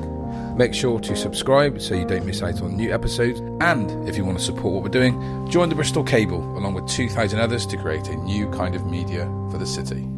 Make 0.55 0.73
sure 0.73 0.99
to 0.99 1.15
subscribe 1.15 1.81
so 1.81 1.95
you 1.95 2.05
don't 2.05 2.25
miss 2.25 2.41
out 2.41 2.61
on 2.61 2.75
new 2.75 2.93
episodes. 2.93 3.39
And 3.61 4.07
if 4.07 4.17
you 4.17 4.25
want 4.25 4.37
to 4.37 4.43
support 4.43 4.73
what 4.73 4.83
we're 4.83 4.89
doing, 4.89 5.49
join 5.49 5.69
the 5.69 5.75
Bristol 5.75 6.03
Cable 6.03 6.41
along 6.57 6.73
with 6.73 6.87
2,000 6.87 7.39
others 7.39 7.65
to 7.67 7.77
create 7.77 8.07
a 8.09 8.15
new 8.15 8.49
kind 8.51 8.75
of 8.75 8.85
media 8.85 9.25
for 9.49 9.57
the 9.57 9.65
city. 9.65 10.10